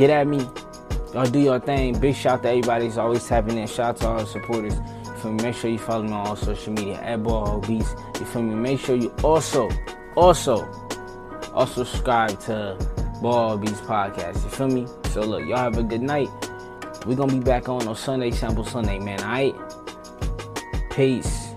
get 0.00 0.08
at 0.08 0.26
me. 0.26 0.38
Y'all 1.12 1.26
do 1.26 1.38
your 1.38 1.60
thing. 1.60 1.98
Big 2.00 2.14
shout 2.14 2.38
out 2.38 2.42
to 2.44 2.48
everybody 2.48 2.86
who's 2.86 2.96
always 2.96 3.26
tapping 3.26 3.58
in. 3.58 3.66
Shout 3.66 3.80
out 3.80 3.96
to 3.98 4.08
all 4.08 4.18
the 4.20 4.26
supporters. 4.26 4.74
You 5.04 5.12
feel 5.16 5.32
me? 5.32 5.42
Make 5.42 5.54
sure 5.54 5.70
you 5.70 5.78
follow 5.78 6.04
me 6.04 6.12
on 6.12 6.26
all 6.26 6.36
social 6.36 6.72
media 6.72 6.98
at 7.02 7.22
Ball 7.22 7.60
Beats. 7.60 7.94
You 8.18 8.24
feel 8.24 8.42
me? 8.42 8.54
Make 8.54 8.80
sure 8.80 8.96
you 8.96 9.12
also, 9.22 9.68
also, 10.16 10.64
also 11.52 11.84
subscribe 11.84 12.40
to 12.40 12.78
Ball 13.20 13.58
Beats 13.58 13.82
podcast. 13.82 14.42
You 14.42 14.50
feel 14.50 14.68
me? 14.68 14.86
So 15.10 15.20
look, 15.20 15.46
y'all 15.46 15.58
have 15.58 15.76
a 15.76 15.82
good 15.82 16.00
night. 16.00 16.30
We're 17.04 17.16
gonna 17.16 17.34
be 17.34 17.40
back 17.40 17.68
on 17.68 17.86
on 17.86 17.94
Sunday, 17.94 18.30
sample 18.30 18.64
Sunday, 18.64 18.98
man. 18.98 19.20
Alright? 19.20 19.54
Peace. 20.90 21.49